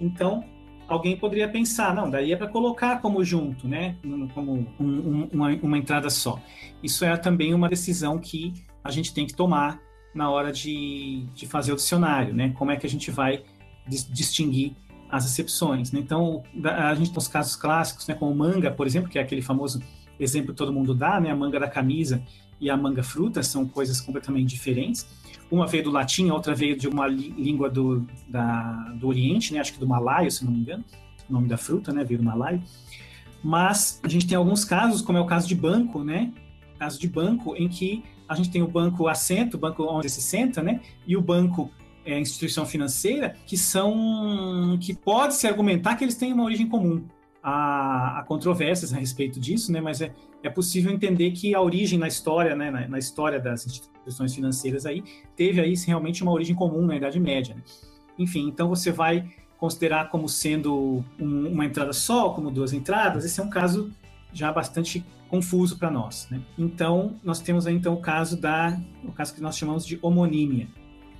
Então, 0.00 0.42
alguém 0.88 1.16
poderia 1.16 1.48
pensar, 1.48 1.94
não, 1.94 2.10
daí 2.10 2.32
é 2.32 2.36
para 2.36 2.48
colocar 2.48 3.00
como 3.00 3.24
junto, 3.24 3.68
né, 3.68 3.96
como 4.34 4.52
um, 4.52 4.66
um, 4.80 5.28
uma, 5.32 5.48
uma 5.62 5.78
entrada 5.78 6.10
só. 6.10 6.40
Isso 6.82 7.04
é 7.04 7.16
também 7.16 7.54
uma 7.54 7.68
decisão 7.68 8.18
que 8.18 8.52
a 8.82 8.90
gente 8.90 9.14
tem 9.14 9.26
que 9.26 9.34
tomar 9.34 9.80
na 10.14 10.30
hora 10.30 10.52
de, 10.52 11.26
de 11.34 11.46
fazer 11.46 11.72
o 11.72 11.76
dicionário, 11.76 12.34
né, 12.34 12.52
como 12.56 12.70
é 12.70 12.76
que 12.76 12.86
a 12.86 12.90
gente 12.90 13.10
vai 13.10 13.42
distinguir 13.88 14.74
as 15.10 15.24
exceções. 15.26 15.92
Né? 15.92 16.00
Então, 16.00 16.42
a 16.64 16.94
gente 16.94 17.10
tem 17.10 17.18
os 17.18 17.28
casos 17.28 17.54
clássicos, 17.56 18.06
né, 18.08 18.14
como 18.14 18.34
manga, 18.34 18.70
por 18.70 18.86
exemplo, 18.86 19.08
que 19.08 19.18
é 19.18 19.22
aquele 19.22 19.42
famoso 19.42 19.80
exemplo 20.18 20.52
que 20.52 20.58
todo 20.58 20.72
mundo 20.72 20.94
dá, 20.94 21.20
né, 21.20 21.30
a 21.30 21.36
manga 21.36 21.58
da 21.58 21.68
camisa 21.68 22.22
e 22.60 22.70
a 22.70 22.76
manga 22.76 23.02
fruta 23.02 23.42
são 23.42 23.66
coisas 23.66 24.00
completamente 24.00 24.48
diferentes. 24.48 25.06
Uma 25.50 25.66
veio 25.66 25.84
do 25.84 25.90
latim, 25.90 26.30
a 26.30 26.34
outra 26.34 26.54
veio 26.54 26.76
de 26.76 26.88
uma 26.88 27.06
língua 27.06 27.68
do, 27.68 28.06
da, 28.28 28.72
do 28.94 29.08
Oriente, 29.08 29.52
né, 29.52 29.60
acho 29.60 29.72
que 29.72 29.78
do 29.80 29.86
Malaio, 29.86 30.30
se 30.30 30.44
não 30.44 30.52
me 30.52 30.58
engano, 30.58 30.84
o 31.28 31.32
nome 31.32 31.48
da 31.48 31.56
fruta, 31.56 31.92
né, 31.92 32.04
veio 32.04 32.18
do 32.18 32.24
Malaio. 32.24 32.62
Mas 33.42 34.00
a 34.02 34.08
gente 34.08 34.26
tem 34.26 34.36
alguns 34.36 34.64
casos, 34.64 35.02
como 35.02 35.18
é 35.18 35.20
o 35.20 35.26
caso 35.26 35.46
de 35.46 35.54
banco, 35.54 36.02
né, 36.02 36.32
caso 36.78 36.98
de 36.98 37.08
banco 37.08 37.54
em 37.56 37.68
que 37.68 38.02
a 38.28 38.34
gente 38.34 38.50
tem 38.50 38.62
o 38.62 38.68
banco 38.68 39.06
assento, 39.06 39.54
o 39.54 39.58
banco 39.58 39.84
onde 39.84 40.08
se 40.08 40.22
senta, 40.22 40.62
né, 40.62 40.80
e 41.06 41.16
o 41.16 41.20
banco 41.20 41.70
é, 42.04 42.18
instituição 42.18 42.66
financeira 42.66 43.34
que 43.46 43.56
são 43.56 44.78
que 44.80 44.94
pode 44.94 45.34
se 45.34 45.46
argumentar 45.46 45.96
que 45.96 46.04
eles 46.04 46.16
têm 46.16 46.32
uma 46.32 46.44
origem 46.44 46.68
comum. 46.68 47.04
Há, 47.46 48.20
há 48.20 48.22
controvérsias 48.22 48.94
a 48.94 48.96
respeito 48.96 49.38
disso, 49.38 49.70
né? 49.70 49.78
Mas 49.78 50.00
é, 50.00 50.14
é 50.42 50.48
possível 50.48 50.90
entender 50.90 51.30
que 51.32 51.54
a 51.54 51.60
origem 51.60 51.98
na 51.98 52.08
história, 52.08 52.56
né? 52.56 52.70
Na, 52.70 52.88
na, 52.88 52.98
história 52.98 53.38
das 53.38 53.66
instituições 53.66 54.34
financeiras 54.34 54.86
aí 54.86 55.04
teve 55.36 55.60
aí 55.60 55.74
realmente 55.86 56.22
uma 56.22 56.32
origem 56.32 56.56
comum 56.56 56.86
na 56.86 56.96
Idade 56.96 57.20
Média. 57.20 57.54
Né? 57.54 57.62
Enfim, 58.18 58.48
então 58.48 58.66
você 58.68 58.90
vai 58.90 59.28
considerar 59.58 60.08
como 60.08 60.26
sendo 60.26 61.04
um, 61.20 61.48
uma 61.48 61.66
entrada 61.66 61.92
só, 61.92 62.30
como 62.30 62.50
duas 62.50 62.72
entradas, 62.72 63.26
esse 63.26 63.38
é 63.38 63.42
um 63.42 63.50
caso 63.50 63.92
já 64.32 64.50
bastante 64.50 65.04
confuso 65.28 65.78
para 65.78 65.90
nós. 65.90 66.28
Né? 66.30 66.40
Então, 66.58 67.16
nós 67.22 67.40
temos 67.40 67.66
aí 67.66 67.74
então 67.74 67.94
o 67.94 68.00
caso 68.00 68.40
da, 68.40 68.78
o 69.04 69.12
caso 69.12 69.34
que 69.34 69.40
nós 69.40 69.56
chamamos 69.56 69.86
de 69.86 69.98
homonímia. 70.02 70.68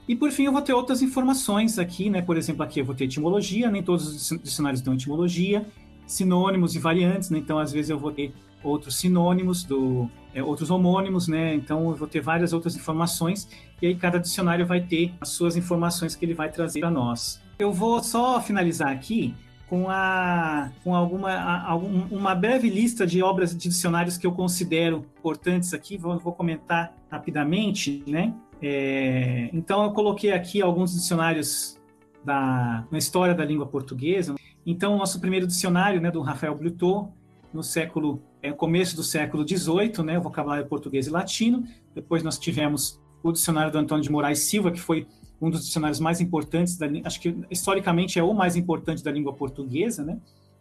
E 0.07 0.15
por 0.15 0.31
fim, 0.31 0.45
eu 0.45 0.53
vou 0.53 0.61
ter 0.61 0.75
outras 0.75 1.01
informações 1.01 1.79
aqui, 1.79 2.11
né? 2.11 2.21
Por 2.21 2.37
exemplo, 2.37 2.63
aqui 2.63 2.79
eu 2.79 2.85
vou 2.85 2.95
ter 2.95 3.05
etimologia, 3.05 3.71
nem 3.71 3.83
todos 3.83 4.31
os 4.31 4.39
dicionários 4.43 4.83
dão 4.83 4.93
etimologia, 4.93 5.67
sinônimos 6.07 6.75
e 6.75 6.79
variantes, 6.79 7.31
né? 7.31 7.39
Então, 7.39 7.59
às 7.59 7.73
vezes 7.73 7.91
eu 7.91 7.99
vou 7.99 8.13
ter 8.13 8.33
outros 8.63 8.97
sinônimos 8.97 9.63
do 9.63 10.09
é, 10.35 10.43
outros 10.43 10.71
homônimos, 10.71 11.29
né? 11.29 11.55
Então 11.55 11.91
eu 11.91 11.95
vou 11.95 12.09
ter 12.09 12.21
várias 12.21 12.53
outras 12.53 12.75
informações 12.75 13.49
e 13.81 13.87
aí 13.87 13.95
cada 13.95 14.19
dicionário 14.19 14.67
vai 14.67 14.81
ter 14.81 15.13
as 15.21 15.29
suas 15.29 15.57
informações 15.57 16.17
que 16.17 16.25
ele 16.25 16.35
vai 16.35 16.51
trazer 16.51 16.81
para 16.81 16.91
nós. 16.91 17.41
Eu 17.59 17.73
vou 17.73 18.03
só 18.03 18.41
finalizar 18.41 18.91
aqui 18.91 19.35
com, 19.69 19.89
a, 19.89 20.73
com 20.83 20.95
alguma 20.95 21.31
a, 21.33 21.77
uma 21.77 22.35
breve 22.35 22.69
lista 22.69 23.07
de 23.07 23.23
obras 23.23 23.57
de 23.57 23.69
dicionários 23.69 24.17
que 24.19 24.27
eu 24.27 24.33
considero 24.33 25.07
importantes 25.19 25.73
aqui. 25.73 25.97
Vou, 25.97 26.19
vou 26.19 26.33
comentar 26.33 26.93
rapidamente, 27.11 28.03
né? 28.07 28.35
É, 28.61 29.51
então 29.53 29.85
eu 29.85 29.93
coloquei 29.93 30.33
aqui 30.33 30.61
alguns 30.61 30.93
dicionários 30.93 31.79
da 32.25 32.85
na 32.91 32.99
história 32.99 33.35
da 33.35 33.45
língua 33.45 33.67
portuguesa. 33.67 34.35
Então 34.67 34.95
o 34.95 34.99
nosso 34.99 35.21
primeiro 35.21 35.47
dicionário, 35.47 36.01
né, 36.01 36.11
do 36.11 36.21
Rafael 36.21 36.57
Blutot, 36.57 37.09
no 37.53 37.63
século 37.63 38.23
é, 38.43 38.51
começo 38.53 38.97
do 38.97 39.03
século 39.03 39.47
XVIII, 39.47 40.05
né, 40.05 40.19
o 40.19 40.23
vocabulário 40.23 40.67
português 40.67 41.07
e 41.07 41.11
latino. 41.11 41.65
Depois 41.95 42.23
nós 42.23 42.39
tivemos 42.39 43.01
o 43.23 43.33
dicionário 43.33 43.73
do 43.73 43.79
Antônio 43.79 44.03
de 44.03 44.11
Moraes 44.11 44.41
Silva, 44.41 44.71
que 44.71 44.81
foi 44.81 45.07
um 45.41 45.51
dos 45.51 45.65
dicionários 45.65 46.01
mais 46.01 46.21
importantes, 46.21 46.77
da, 46.77 46.87
acho 47.05 47.21
que 47.21 47.37
historicamente 47.51 48.19
é 48.19 48.23
o 48.23 48.35
mais 48.35 48.57
importante 48.57 49.03
da 49.03 49.11
língua 49.11 49.33
portuguesa, 49.33 50.05
né? 50.05 50.19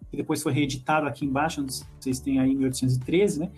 Que 0.09 0.17
depois 0.17 0.41
foi 0.43 0.53
reeditado 0.53 1.07
aqui 1.07 1.25
embaixo, 1.25 1.65
vocês 1.99 2.19
têm 2.19 2.39
aí 2.39 2.51
em 2.51 2.55
1813, 2.55 3.39
né? 3.39 3.51